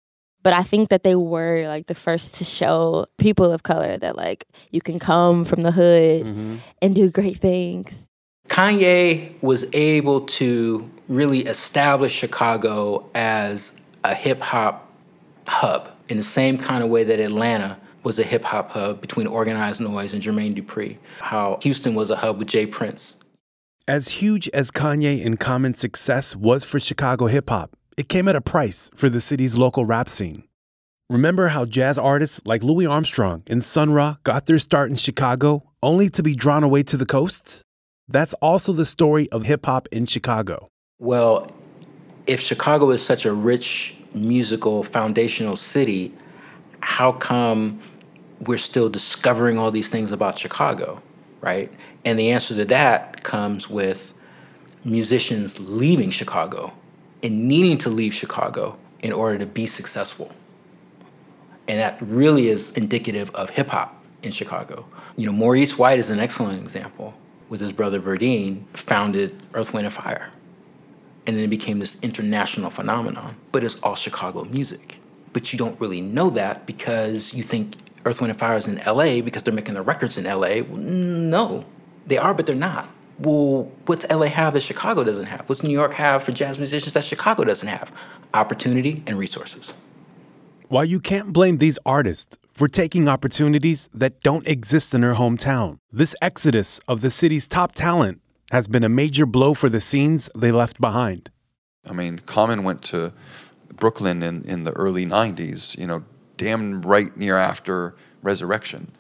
but 0.43 0.53
I 0.53 0.63
think 0.63 0.89
that 0.91 1.03
they 1.03 1.15
were 1.15 1.67
like 1.67 1.87
the 1.87 1.95
first 1.95 2.37
to 2.37 2.45
show 2.45 3.07
people 3.19 3.53
of 3.53 3.63
color 3.63 3.97
that 3.99 4.17
like 4.17 4.47
you 4.71 4.81
can 4.81 4.99
come 4.99 5.45
from 5.45 5.63
the 5.63 5.73
hood 5.73 6.27
mm-hmm. 6.27 6.57
and 6.81 6.95
do 6.95 7.11
great 7.11 7.39
things. 7.39 8.09
Kanye 8.53 9.33
was 9.41 9.65
able 9.73 10.21
to 10.21 10.91
really 11.09 11.41
establish 11.47 12.13
Chicago 12.13 13.09
as 13.15 13.81
a 14.05 14.15
hip 14.15 14.43
hop 14.43 14.93
hub 15.49 15.89
in 16.11 16.19
the 16.19 16.23
same 16.23 16.59
kind 16.59 16.85
of 16.85 16.91
way 16.91 17.03
that 17.03 17.19
Atlanta 17.19 17.81
was 18.03 18.19
a 18.19 18.23
hip 18.23 18.45
hop 18.45 18.73
hub 18.73 19.01
between 19.01 19.27
Organized 19.27 19.81
Noise 19.81 20.13
and 20.13 20.23
Jermaine 20.23 20.55
Dupri. 20.55 20.99
How 21.21 21.61
Houston 21.63 21.95
was 21.95 22.11
a 22.11 22.17
hub 22.17 22.39
with 22.39 22.49
J. 22.49 22.67
Prince. 22.67 23.17
As 23.89 24.09
huge 24.09 24.51
as 24.51 24.71
Kanye 24.71 25.25
and 25.25 25.41
Common's 25.41 25.79
success 25.79 26.37
was 26.37 26.63
for 26.63 26.79
Chicago 26.79 27.29
hip 27.29 27.49
hop, 27.49 27.75
it 27.97 28.11
came 28.11 28.29
at 28.29 28.37
a 28.37 28.43
price 28.43 28.91
for 28.95 29.09
the 29.09 29.23
city's 29.23 29.57
local 29.57 29.87
rap 29.87 30.11
scene. 30.11 30.43
Remember 31.09 31.49
how 31.49 31.65
jazz 31.65 31.97
artists 31.97 32.43
like 32.45 32.63
Louis 32.63 32.85
Armstrong 32.85 33.45
and 33.47 33.65
Sun 33.65 33.95
Ra 33.95 34.17
got 34.25 34.45
their 34.45 34.59
start 34.59 34.91
in 34.91 34.97
Chicago 34.97 35.71
only 35.83 36.11
to 36.11 36.23
be 36.23 36.35
drawn 36.35 36.63
away 36.63 36.83
to 36.83 36.99
the 36.99 37.07
coasts? 37.07 37.65
That's 38.13 38.35
also 38.35 38.75
the 38.75 38.85
story 38.85 39.31
of 39.31 39.45
hip 39.45 39.65
hop 39.65 39.89
in 39.91 40.05
Chicago. 40.05 40.69
Well, 40.99 41.51
if 42.27 42.41
Chicago 42.41 42.91
is 42.91 43.03
such 43.03 43.25
a 43.25 43.33
rich 43.33 43.97
musical 44.15 44.85
foundational 44.85 45.57
city, 45.57 46.13
how 46.81 47.13
come 47.13 47.81
we're 48.41 48.59
still 48.59 48.91
discovering 48.91 49.57
all 49.57 49.71
these 49.71 49.89
things 49.89 50.13
about 50.13 50.39
Chicago, 50.39 51.01
right? 51.41 51.73
And 52.05 52.19
the 52.19 52.31
answer 52.31 52.55
to 52.55 52.67
that 52.67 53.23
comes 53.23 53.71
with 53.71 54.13
musicians 54.85 55.59
leaving 55.59 56.11
Chicago 56.11 56.75
and 57.23 57.49
needing 57.49 57.79
to 57.79 57.89
leave 57.89 58.13
Chicago 58.13 58.77
in 59.01 59.13
order 59.13 59.39
to 59.39 59.47
be 59.47 59.65
successful. 59.65 60.33
And 61.67 61.79
that 61.79 61.97
really 62.03 62.49
is 62.49 62.73
indicative 62.73 63.31
of 63.31 63.51
hip 63.51 63.71
hop 63.71 64.05
in 64.23 64.33
Chicago. 64.33 64.85
You 65.17 65.27
know, 65.27 65.33
Maurice 65.33 65.79
White 65.79 65.99
is 65.99 66.11
an 66.11 66.21
excellent 66.21 66.63
example. 66.63 67.15
With 67.53 67.61
his 67.61 67.73
brother 67.73 68.01
Verdine, 68.01 68.65
founded 68.73 69.39
Earth, 69.53 69.75
Wind, 69.75 69.85
and 69.85 69.95
Fire 69.95 70.33
and 71.27 71.37
then 71.37 71.45
it 71.45 71.49
became 71.49 71.79
this 71.79 71.99
international 72.03 72.71
phenomenon. 72.71 73.37
But 73.53 73.65
it's 73.65 73.81
all 73.81 73.95
Chicago 73.95 74.45
music. 74.45 74.99
But 75.33 75.53
you 75.53 75.59
don't 75.59 75.81
really 75.81 76.01
know 76.01 76.31
that 76.31 76.67
because 76.67 77.33
you 77.33 77.43
think 77.43 77.77
Earth, 78.05 78.21
Wind, 78.21 78.31
and 78.31 78.41
Fire 78.41 78.57
is 78.57 78.67
in 78.67 78.81
LA 78.85 79.21
because 79.21 79.43
they're 79.43 79.55
making 79.55 79.75
their 79.75 79.83
records 79.83 80.19
in 80.19 80.25
LA. 80.25 80.63
Well, 80.63 80.79
no, 80.79 81.65
they 82.07 82.19
are, 82.19 82.35
but 82.35 82.47
they're 82.47 82.55
not. 82.55 82.89
Well, 83.19 83.71
what's 83.87 84.09
LA 84.11 84.27
have 84.27 84.55
that 84.55 84.63
Chicago 84.63 85.05
doesn't 85.05 85.27
have? 85.27 85.49
What's 85.49 85.63
New 85.63 85.71
York 85.71 85.95
have 85.95 86.25
for 86.25 86.33
jazz 86.33 86.59
musicians 86.59 86.95
that 86.95 87.05
Chicago 87.05 87.45
doesn't 87.45 87.69
have? 87.69 87.93
Opportunity 88.35 89.03
and 89.07 89.17
resources. 89.17 89.75
While 90.69 90.87
you 90.87 91.01
can't 91.01 91.33
blame 91.33 91.59
these 91.59 91.79
artists 91.87 92.39
for 92.53 92.69
taking 92.69 93.09
opportunities 93.09 93.89
that 93.95 94.21
don't 94.21 94.47
exist 94.47 94.95
in 94.95 95.03
her 95.03 95.15
hometown, 95.15 95.79
this 95.91 96.15
exodus 96.21 96.81
of 96.87 97.01
the 97.01 97.11
city's 97.11 97.49
top 97.49 97.75
talent 97.75 98.21
has 98.51 98.69
been 98.69 98.85
a 98.85 98.89
major 98.89 99.27
blow 99.27 99.55
for 99.55 99.69
the 99.69 99.81
scenes 99.81 100.29
they 100.37 100.53
left 100.53 100.81
behind. 100.81 101.31
I 101.89 101.93
mean, 101.93 102.21
Common 102.27 102.63
went 102.63 102.83
to 102.85 103.13
Brooklyn 103.75 104.23
in, 104.23 104.43
in 104.43 104.65
the 104.65 104.73
early 104.73 105.07
90s, 105.07 105.77
you 105.79 105.87
know, 105.87 106.05
damn 106.37 106.83
right 106.83 107.17
near 107.17 107.37
after 107.37 107.95
Resurrection. 108.23 108.93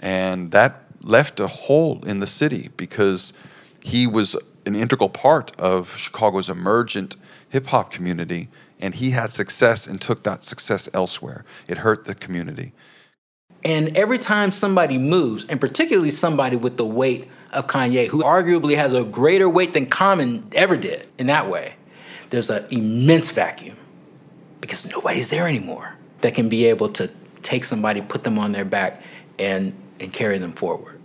And 0.00 0.50
that 0.52 0.84
left 1.02 1.40
a 1.40 1.46
hole 1.46 2.04
in 2.04 2.20
the 2.20 2.26
city 2.26 2.68
because 2.76 3.32
he 3.80 4.06
was 4.06 4.36
an 4.66 4.76
integral 4.76 5.08
part 5.08 5.58
of 5.58 5.96
Chicago's 5.96 6.48
emergent 6.48 7.16
hip 7.48 7.68
hop 7.68 7.90
community, 7.90 8.48
and 8.78 8.94
he 8.94 9.10
had 9.10 9.30
success 9.30 9.86
and 9.86 10.00
took 10.00 10.22
that 10.24 10.42
success 10.42 10.88
elsewhere. 10.92 11.44
It 11.68 11.78
hurt 11.78 12.04
the 12.04 12.14
community. 12.14 12.72
And 13.64 13.96
every 13.96 14.18
time 14.18 14.52
somebody 14.52 14.98
moves, 14.98 15.44
and 15.46 15.60
particularly 15.60 16.10
somebody 16.10 16.56
with 16.56 16.76
the 16.76 16.86
weight 16.86 17.28
of 17.52 17.66
Kanye, 17.66 18.06
who 18.06 18.22
arguably 18.22 18.76
has 18.76 18.92
a 18.92 19.04
greater 19.04 19.48
weight 19.48 19.72
than 19.72 19.86
Common 19.86 20.48
ever 20.52 20.76
did 20.76 21.06
in 21.18 21.26
that 21.26 21.50
way, 21.50 21.74
there's 22.30 22.50
an 22.50 22.64
immense 22.70 23.30
vacuum 23.30 23.76
because 24.60 24.88
nobody's 24.90 25.28
there 25.28 25.48
anymore 25.48 25.94
that 26.20 26.34
can 26.34 26.48
be 26.48 26.66
able 26.66 26.88
to 26.90 27.10
take 27.42 27.64
somebody, 27.64 28.00
put 28.00 28.24
them 28.24 28.38
on 28.38 28.52
their 28.52 28.64
back, 28.64 29.02
and, 29.38 29.72
and 29.98 30.12
carry 30.12 30.38
them 30.38 30.52
forward. 30.52 31.00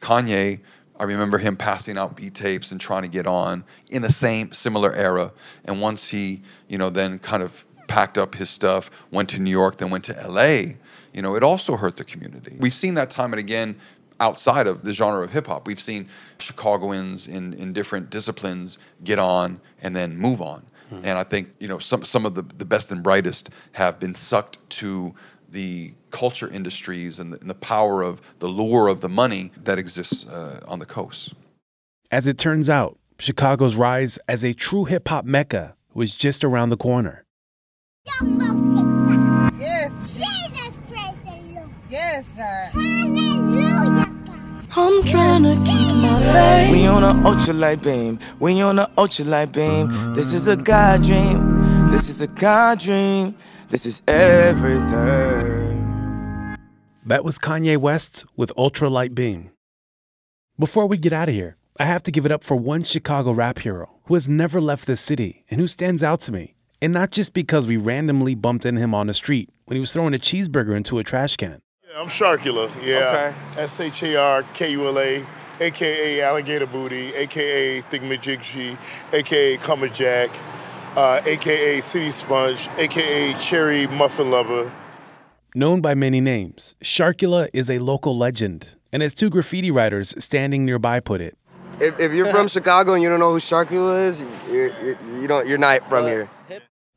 Kanye, 0.00 0.60
I 0.98 1.04
remember 1.04 1.38
him 1.38 1.56
passing 1.56 1.96
out 1.96 2.16
beat 2.16 2.34
tapes 2.34 2.72
and 2.72 2.80
trying 2.80 3.02
to 3.02 3.08
get 3.08 3.26
on 3.26 3.64
in 3.88 4.02
the 4.02 4.10
same 4.10 4.52
similar 4.52 4.92
era. 4.94 5.32
And 5.64 5.80
once 5.80 6.08
he, 6.08 6.42
you 6.66 6.76
know, 6.76 6.90
then 6.90 7.18
kind 7.20 7.42
of 7.42 7.64
packed 7.86 8.18
up 8.18 8.34
his 8.34 8.50
stuff, 8.50 8.90
went 9.10 9.28
to 9.30 9.38
New 9.38 9.50
York, 9.50 9.78
then 9.78 9.90
went 9.90 10.04
to 10.04 10.28
LA, 10.28 10.74
you 11.18 11.22
know, 11.22 11.34
it 11.34 11.42
also 11.42 11.76
hurt 11.76 11.96
the 11.96 12.04
community. 12.04 12.56
We've 12.60 12.72
seen 12.72 12.94
that 12.94 13.10
time 13.10 13.32
and 13.32 13.40
again 13.40 13.74
outside 14.20 14.68
of 14.68 14.84
the 14.84 14.94
genre 14.94 15.24
of 15.24 15.32
hip 15.32 15.48
hop. 15.48 15.66
We've 15.66 15.80
seen 15.80 16.06
Chicagoans 16.38 17.26
in, 17.26 17.54
in 17.54 17.72
different 17.72 18.08
disciplines 18.08 18.78
get 19.02 19.18
on 19.18 19.60
and 19.82 19.96
then 19.96 20.16
move 20.16 20.40
on. 20.40 20.62
Hmm. 20.90 21.00
And 21.02 21.18
I 21.18 21.24
think, 21.24 21.50
you 21.58 21.66
know, 21.66 21.80
some, 21.80 22.04
some 22.04 22.24
of 22.24 22.36
the, 22.36 22.42
the 22.42 22.64
best 22.64 22.92
and 22.92 23.02
brightest 23.02 23.50
have 23.72 23.98
been 23.98 24.14
sucked 24.14 24.58
to 24.78 25.12
the 25.48 25.92
culture 26.10 26.48
industries 26.48 27.18
and 27.18 27.32
the, 27.32 27.40
and 27.40 27.50
the 27.50 27.54
power 27.54 28.02
of 28.02 28.20
the 28.38 28.46
lure 28.46 28.86
of 28.86 29.00
the 29.00 29.08
money 29.08 29.50
that 29.64 29.76
exists 29.76 30.24
uh, 30.24 30.60
on 30.68 30.78
the 30.78 30.86
coast. 30.86 31.34
As 32.12 32.28
it 32.28 32.38
turns 32.38 32.70
out, 32.70 32.96
Chicago's 33.18 33.74
rise 33.74 34.20
as 34.28 34.44
a 34.44 34.52
true 34.52 34.84
hip 34.84 35.08
hop 35.08 35.24
mecca 35.24 35.74
was 35.92 36.14
just 36.14 36.44
around 36.44 36.68
the 36.68 36.76
corner. 36.76 37.24
Trying 45.04 45.42
to 45.44 45.54
keep 45.64 45.88
my 45.96 46.20
faith. 46.32 46.70
We 46.72 46.86
on 46.86 47.02
a 47.04 47.14
ultralight 47.28 47.82
beam. 47.82 48.18
We 48.38 48.60
on 48.60 48.78
a 48.78 48.86
ultralight 48.96 49.52
beam. 49.52 50.14
This 50.14 50.32
is 50.32 50.46
a 50.46 50.56
God 50.56 51.02
dream. 51.02 51.90
This 51.90 52.08
is 52.08 52.20
a 52.20 52.26
God 52.26 52.78
dream. 52.78 53.34
This 53.70 53.86
is 53.86 54.02
everything. 54.06 55.78
That 57.06 57.24
was 57.24 57.38
Kanye 57.38 57.78
West 57.78 58.26
with 58.36 58.52
Ultralight 58.56 59.14
Beam. 59.14 59.50
Before 60.58 60.86
we 60.86 60.98
get 60.98 61.12
out 61.12 61.28
of 61.28 61.34
here, 61.34 61.56
I 61.80 61.84
have 61.84 62.02
to 62.02 62.10
give 62.10 62.26
it 62.26 62.32
up 62.32 62.44
for 62.44 62.56
one 62.56 62.82
Chicago 62.82 63.32
rap 63.32 63.60
hero 63.60 63.90
who 64.04 64.14
has 64.14 64.28
never 64.28 64.60
left 64.60 64.86
this 64.86 65.00
city 65.00 65.44
and 65.50 65.60
who 65.60 65.68
stands 65.68 66.02
out 66.02 66.20
to 66.20 66.32
me. 66.32 66.54
And 66.82 66.92
not 66.92 67.10
just 67.10 67.32
because 67.32 67.66
we 67.66 67.76
randomly 67.76 68.34
bumped 68.34 68.66
into 68.66 68.80
him 68.80 68.94
on 68.94 69.06
the 69.06 69.14
street 69.14 69.50
when 69.64 69.76
he 69.76 69.80
was 69.80 69.92
throwing 69.92 70.14
a 70.14 70.18
cheeseburger 70.18 70.76
into 70.76 70.98
a 70.98 71.04
trash 71.04 71.36
can. 71.36 71.60
Yeah, 71.98 72.04
I'm 72.04 72.10
Sharkula. 72.10 72.70
Yeah. 72.84 73.34
S 73.56 73.80
H 73.80 74.02
A 74.04 74.16
R 74.16 74.42
K 74.54 74.70
U 74.70 74.86
L 74.86 74.98
A, 74.98 75.26
aka 75.60 76.20
Alligator 76.20 76.66
Booty, 76.66 77.12
aka 77.14 77.82
Thingamajiggy, 77.82 78.76
aka 79.12 79.56
Cumber 79.56 79.88
Jack, 79.88 80.30
uh, 80.96 81.20
aka 81.26 81.80
City 81.80 82.12
Sponge, 82.12 82.68
aka 82.78 83.34
Cherry 83.40 83.86
Muffin 83.88 84.30
Lover. 84.30 84.70
Known 85.54 85.80
by 85.80 85.94
many 85.94 86.20
names, 86.20 86.76
Sharkula 86.84 87.48
is 87.52 87.68
a 87.68 87.78
local 87.80 88.16
legend. 88.16 88.68
And 88.92 89.02
as 89.02 89.12
two 89.12 89.28
graffiti 89.28 89.70
writers 89.70 90.14
standing 90.22 90.64
nearby 90.64 91.00
put 91.00 91.20
it, 91.20 91.36
If, 91.80 91.98
if 91.98 92.12
you're 92.12 92.30
from 92.30 92.48
Chicago 92.48 92.94
and 92.94 93.02
you 93.02 93.08
don't 93.08 93.18
know 93.18 93.32
who 93.32 93.40
Sharkula 93.40 94.06
is, 94.06 94.22
you're, 94.50 94.68
you're, 94.82 94.98
you 95.20 95.26
don't, 95.26 95.48
you're 95.48 95.58
not 95.58 95.88
from 95.88 96.06
here. 96.06 96.30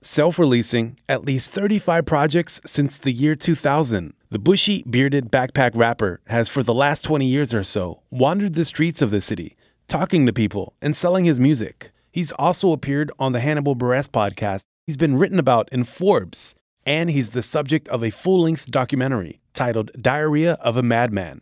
Self 0.04 0.40
releasing 0.40 0.98
at 1.10 1.26
least 1.26 1.52
35 1.52 2.06
projects 2.06 2.62
since 2.66 2.98
the 2.98 3.12
year 3.12 3.36
2000, 3.36 4.14
the 4.32 4.39
bushy, 4.39 4.82
bearded 4.89 5.30
backpack 5.30 5.76
rapper 5.76 6.22
has 6.28 6.48
for 6.48 6.63
the 6.63 6.74
last 6.74 7.02
20 7.04 7.26
years 7.26 7.54
or 7.54 7.63
so 7.63 8.02
wandered 8.10 8.54
the 8.54 8.63
streets 8.63 9.02
of 9.02 9.12
the 9.12 9.20
city, 9.20 9.58
talking 9.89 10.26
to 10.26 10.32
people 10.32 10.74
and 10.82 10.96
selling 10.96 11.26
his 11.26 11.38
music. 11.38 11.91
He's 12.13 12.32
also 12.34 12.72
appeared 12.72 13.12
on 13.20 13.34
the 13.34 13.41
Hannibal 13.41 13.76
Buress 13.76 14.08
podcast. 14.08 14.63
He's 14.88 14.96
been 14.96 15.17
written 15.17 15.38
about 15.38 15.67
in 15.74 15.84
Forbes, 15.84 16.56
and 16.86 17.10
he's 17.10 17.32
the 17.32 17.41
subject 17.41 17.89
of 17.89 18.06
a 18.06 18.10
full 18.10 18.44
length 18.44 18.67
documentary 18.67 19.41
titled 19.54 19.91
Diarrhea 20.02 20.54
of 20.62 20.78
a 20.78 20.84
Madman. 20.84 21.41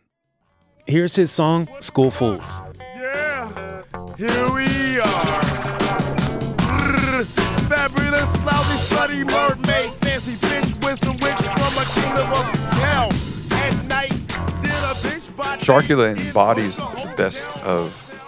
Here's 0.88 1.14
his 1.14 1.30
song, 1.30 1.68
School 1.78 2.10
Fools. 2.10 2.64
Here 4.18 4.52
we 4.52 4.98
are. 4.98 5.42
Brrr. 6.58 7.24
Fabulous, 7.68 8.24
slutty 8.88 9.24
mermaid, 9.30 10.09
Sharkula 15.70 16.18
embodies 16.18 16.78
the 16.78 17.14
best 17.16 17.46
of 17.58 18.24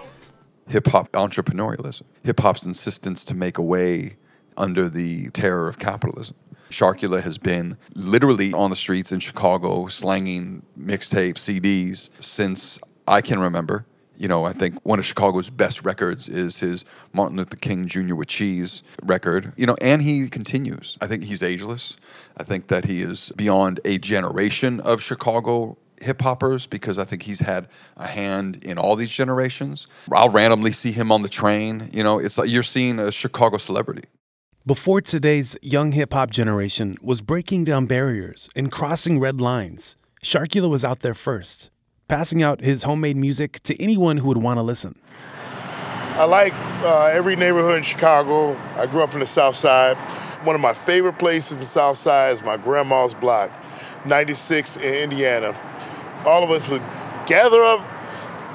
hip 0.69 0.87
hop 0.87 1.11
entrepreneurialism, 1.11 2.03
hip 2.23 2.39
hop's 2.39 2.65
insistence 2.65 3.25
to 3.25 3.35
make 3.35 3.59
a 3.59 3.63
way 3.63 4.15
under 4.57 4.89
the 4.89 5.29
terror 5.31 5.67
of 5.67 5.77
capitalism. 5.77 6.37
Sharkula 6.71 7.21
has 7.21 7.39
been 7.39 7.79
literally 7.97 8.53
on 8.53 8.71
the 8.71 8.77
streets 8.77 9.11
in 9.11 9.19
Chicago 9.19 9.89
slanging 9.89 10.63
mixtapes, 10.79 11.39
CDs 11.39 12.11
since 12.21 12.79
I 13.09 13.21
can 13.21 13.41
remember. 13.41 13.87
You 14.17 14.29
know, 14.29 14.45
I 14.45 14.53
think 14.53 14.79
one 14.85 15.01
of 15.01 15.05
Chicago's 15.05 15.51
best 15.51 15.85
records 15.85 16.29
is 16.29 16.61
his 16.61 16.85
Martin 17.13 17.39
Luther 17.39 17.57
King 17.57 17.89
Jr. 17.89 18.15
with 18.15 18.29
Cheese 18.29 18.85
record. 19.03 19.53
You 19.57 19.67
know, 19.67 19.77
and 19.81 20.01
he 20.01 20.29
continues. 20.29 20.97
I 21.01 21.09
think 21.09 21.25
he's 21.25 21.43
ageless. 21.43 21.97
I 22.37 22.45
think 22.45 22.69
that 22.69 22.85
he 22.85 23.03
is 23.03 23.33
beyond 23.35 23.81
a 23.85 23.99
generation 23.99 24.79
of 24.79 25.03
Chicago 25.03 25.77
hip 26.03 26.21
hoppers 26.23 26.67
because 26.67 26.99
I 26.99 27.05
think 27.05 27.23
he's 27.23 27.41
had 27.41 27.69
a 27.97 28.07
hand 28.07 28.65
in 28.65 28.79
all 28.79 28.97
these 28.97 29.11
generations. 29.11 29.87
I'll 30.13 30.31
randomly 30.31 30.73
see 30.73 30.93
him 30.93 31.13
on 31.13 31.23
the 31.23 31.29
train. 31.29 31.89
You 31.93 32.03
know, 32.03 32.19
it's 32.19 32.39
like 32.39 32.51
you're 32.51 32.63
seeing 32.63 32.99
a 32.99 33.13
Chicago 33.13 33.59
celebrity. 33.59 34.05
Before 34.65 35.01
today's 35.01 35.57
young 35.61 35.91
hip 35.93 36.13
hop 36.13 36.31
generation 36.31 36.97
was 37.03 37.21
breaking 37.21 37.65
down 37.65 37.87
barriers 37.87 38.49
and 38.55 38.71
crossing 38.71 39.19
red 39.19 39.41
lines, 39.41 39.97
Sharkula 40.23 40.71
was 40.71 40.85
out 40.85 41.01
there 41.01 41.15
first, 41.15 41.71
passing 42.07 42.45
out 42.45 42.61
his 42.61 42.85
homemade 42.85 43.17
music 43.17 43.61
to 43.65 43.83
anyone 43.83 44.19
who 44.19 44.29
would 44.29 44.39
want 44.39 44.59
to 44.59 44.63
listen. 44.63 44.97
I 46.15 46.27
like 46.27 46.55
uh, 46.85 47.07
every 47.07 47.35
neighborhood 47.35 47.79
in 47.79 47.83
Chicago. 47.83 48.57
I 48.77 48.87
grew 48.87 49.03
up 49.03 49.15
in 49.15 49.21
the 49.21 49.27
South 49.27 49.57
Side. 49.57 49.97
One 50.45 50.55
of 50.55 50.61
my 50.61 50.75
favorite 50.75 51.19
places 51.19 51.53
in 51.53 51.59
the 51.61 51.67
South 51.67 51.97
Side 51.97 52.35
is 52.35 52.43
my 52.43 52.57
grandma's 52.57 53.15
block, 53.15 53.51
96 54.05 54.77
in 54.77 54.95
Indiana. 54.95 55.57
All 56.25 56.43
of 56.43 56.51
us 56.51 56.69
would 56.69 56.83
gather 57.27 57.63
up 57.63 57.81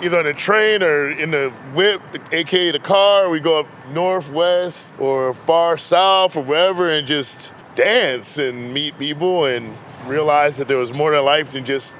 either 0.01 0.19
on 0.19 0.25
the 0.25 0.33
train 0.33 0.83
or 0.83 1.09
in 1.09 1.31
the 1.31 1.49
whip, 1.73 2.01
aka 2.31 2.71
the 2.71 2.79
car. 2.79 3.29
We 3.29 3.39
go 3.39 3.59
up 3.59 3.67
northwest 3.89 4.93
or 4.99 5.33
far 5.33 5.77
south 5.77 6.35
or 6.35 6.43
wherever 6.43 6.89
and 6.89 7.07
just 7.07 7.51
dance 7.75 8.37
and 8.37 8.73
meet 8.73 8.97
people 8.97 9.45
and 9.45 9.75
realize 10.05 10.57
that 10.57 10.67
there 10.67 10.77
was 10.77 10.93
more 10.93 11.11
to 11.11 11.21
life 11.21 11.51
than 11.51 11.65
just 11.65 11.95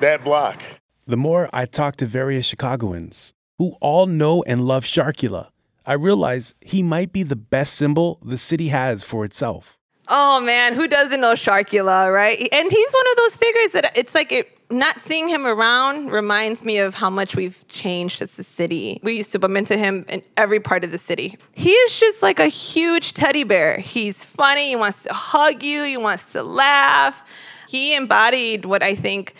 that 0.00 0.24
block. 0.24 0.60
The 1.06 1.16
more 1.16 1.48
I 1.52 1.66
talk 1.66 1.96
to 1.96 2.06
various 2.06 2.46
Chicagoans 2.46 3.32
who 3.58 3.74
all 3.80 4.06
know 4.06 4.42
and 4.44 4.64
love 4.64 4.84
Sharkula, 4.84 5.48
I 5.84 5.94
realize 5.94 6.54
he 6.60 6.82
might 6.82 7.12
be 7.12 7.22
the 7.22 7.36
best 7.36 7.74
symbol 7.74 8.18
the 8.24 8.38
city 8.38 8.68
has 8.68 9.02
for 9.02 9.24
itself. 9.24 9.78
Oh 10.08 10.40
man, 10.40 10.74
who 10.74 10.88
doesn't 10.88 11.20
know 11.20 11.32
Sharkula, 11.32 12.12
right? 12.12 12.48
And 12.52 12.70
he's 12.70 12.92
one 12.92 13.10
of 13.10 13.16
those 13.16 13.36
figures 13.36 13.72
that 13.72 13.92
it's 13.96 14.14
like 14.14 14.32
it 14.32 14.61
not 14.72 15.00
seeing 15.02 15.28
him 15.28 15.46
around 15.46 16.10
reminds 16.10 16.64
me 16.64 16.78
of 16.78 16.94
how 16.94 17.10
much 17.10 17.36
we've 17.36 17.66
changed 17.68 18.22
as 18.22 18.38
a 18.38 18.44
city. 18.44 19.00
We 19.02 19.12
used 19.14 19.32
to 19.32 19.38
bump 19.38 19.56
into 19.56 19.76
him 19.76 20.04
in 20.08 20.22
every 20.36 20.60
part 20.60 20.84
of 20.84 20.92
the 20.92 20.98
city. 20.98 21.38
He 21.52 21.70
is 21.70 21.98
just 21.98 22.22
like 22.22 22.38
a 22.38 22.48
huge 22.48 23.14
teddy 23.14 23.44
bear. 23.44 23.78
He's 23.78 24.24
funny, 24.24 24.70
he 24.70 24.76
wants 24.76 25.04
to 25.04 25.12
hug 25.12 25.62
you, 25.62 25.82
he 25.84 25.96
wants 25.96 26.32
to 26.32 26.42
laugh. 26.42 27.22
He 27.68 27.94
embodied 27.94 28.64
what 28.64 28.82
I 28.82 28.94
think 28.94 29.34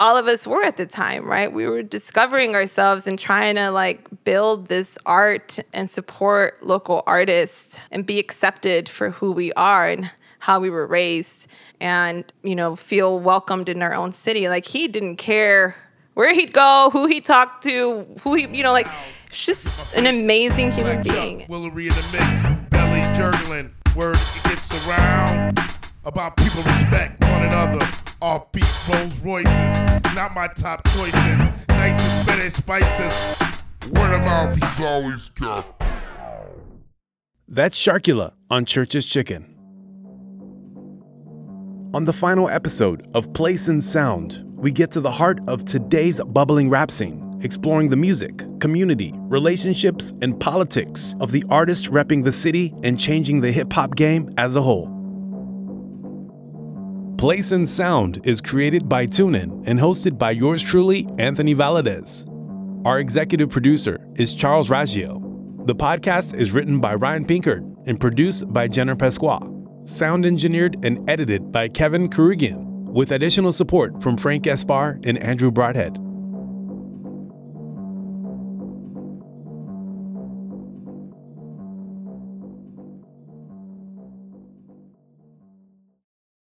all 0.00 0.16
of 0.16 0.26
us 0.26 0.46
were 0.46 0.62
at 0.62 0.76
the 0.76 0.86
time, 0.86 1.24
right? 1.24 1.52
We 1.52 1.66
were 1.66 1.82
discovering 1.82 2.54
ourselves 2.54 3.06
and 3.06 3.18
trying 3.18 3.56
to 3.56 3.70
like 3.70 4.08
build 4.24 4.68
this 4.68 4.96
art 5.06 5.58
and 5.72 5.90
support 5.90 6.62
local 6.62 7.02
artists 7.06 7.80
and 7.90 8.06
be 8.06 8.18
accepted 8.18 8.88
for 8.88 9.10
who 9.10 9.32
we 9.32 9.52
are 9.54 9.88
and 9.88 10.10
how 10.38 10.60
we 10.60 10.70
were 10.70 10.86
raised 10.86 11.48
and, 11.80 12.24
you 12.42 12.54
know, 12.54 12.76
feel 12.76 13.18
welcomed 13.20 13.68
in 13.68 13.82
our 13.82 13.94
own 13.94 14.12
city. 14.12 14.48
Like 14.48 14.66
he 14.66 14.88
didn't 14.88 15.16
care 15.16 15.76
where 16.14 16.34
he'd 16.34 16.52
go, 16.52 16.90
who 16.92 17.06
he 17.06 17.20
talked 17.20 17.62
to, 17.64 18.06
who 18.22 18.34
he, 18.34 18.46
you 18.48 18.62
know, 18.62 18.72
like 18.72 18.88
it's 19.28 19.44
just 19.44 19.66
an 19.94 20.06
amazing 20.06 20.72
human 20.72 21.02
being. 21.02 21.46
Willery 21.48 21.88
in 21.88 21.94
the 21.94 22.04
mix, 22.12 22.68
belly 22.70 23.00
jurgling, 23.14 23.74
word 23.94 24.16
it 24.36 24.42
gets 24.44 24.72
around. 24.86 25.58
about 26.04 26.36
people 26.36 26.62
respect 26.62 27.20
one 27.22 27.44
another. 27.44 27.84
Offbeat 28.20 28.88
Rolls 28.88 29.20
Royces, 29.20 30.14
not 30.14 30.34
my 30.34 30.48
top 30.48 30.82
choices. 30.88 31.50
Nicest, 31.68 32.26
better 32.26 32.50
spices. 32.50 33.14
Word 33.90 34.14
of 34.14 34.22
mouth, 34.22 34.56
he's 34.56 34.84
always 34.84 35.28
got. 35.30 35.80
That's 37.46 37.78
Sharkula 37.78 38.32
on 38.50 38.64
Church's 38.64 39.06
Chicken. 39.06 39.57
On 41.94 42.04
the 42.04 42.12
final 42.12 42.50
episode 42.50 43.08
of 43.14 43.32
Place 43.32 43.68
and 43.68 43.82
Sound, 43.82 44.44
we 44.54 44.70
get 44.70 44.90
to 44.90 45.00
the 45.00 45.10
heart 45.10 45.40
of 45.48 45.64
today's 45.64 46.20
bubbling 46.22 46.68
rap 46.68 46.90
scene, 46.90 47.40
exploring 47.42 47.88
the 47.88 47.96
music, 47.96 48.42
community, 48.60 49.14
relationships, 49.16 50.12
and 50.20 50.38
politics 50.38 51.16
of 51.18 51.32
the 51.32 51.42
artists 51.48 51.88
repping 51.88 52.24
the 52.24 52.30
city 52.30 52.74
and 52.82 53.00
changing 53.00 53.40
the 53.40 53.50
hip 53.50 53.72
hop 53.72 53.94
game 53.94 54.28
as 54.36 54.54
a 54.54 54.60
whole. 54.60 54.86
Place 57.16 57.52
and 57.52 57.66
Sound 57.66 58.20
is 58.22 58.42
created 58.42 58.86
by 58.86 59.06
TuneIn 59.06 59.66
and 59.66 59.80
hosted 59.80 60.18
by 60.18 60.32
yours 60.32 60.62
truly, 60.62 61.06
Anthony 61.16 61.54
Valadez. 61.54 62.26
Our 62.84 62.98
executive 62.98 63.48
producer 63.48 63.98
is 64.14 64.34
Charles 64.34 64.68
Raggio. 64.68 65.66
The 65.66 65.74
podcast 65.74 66.34
is 66.34 66.52
written 66.52 66.80
by 66.80 66.96
Ryan 66.96 67.24
Pinkert 67.24 67.64
and 67.86 67.98
produced 67.98 68.52
by 68.52 68.68
Jenner 68.68 68.94
Pasqua. 68.94 69.57
Sound 69.88 70.26
engineered 70.26 70.76
and 70.84 71.08
edited 71.08 71.50
by 71.50 71.66
Kevin 71.66 72.10
Karugian, 72.10 72.58
with 72.92 73.10
additional 73.10 73.54
support 73.54 74.02
from 74.02 74.18
Frank 74.18 74.44
Espar 74.44 75.00
and 75.06 75.16
Andrew 75.22 75.50
Broadhead. 75.50 75.96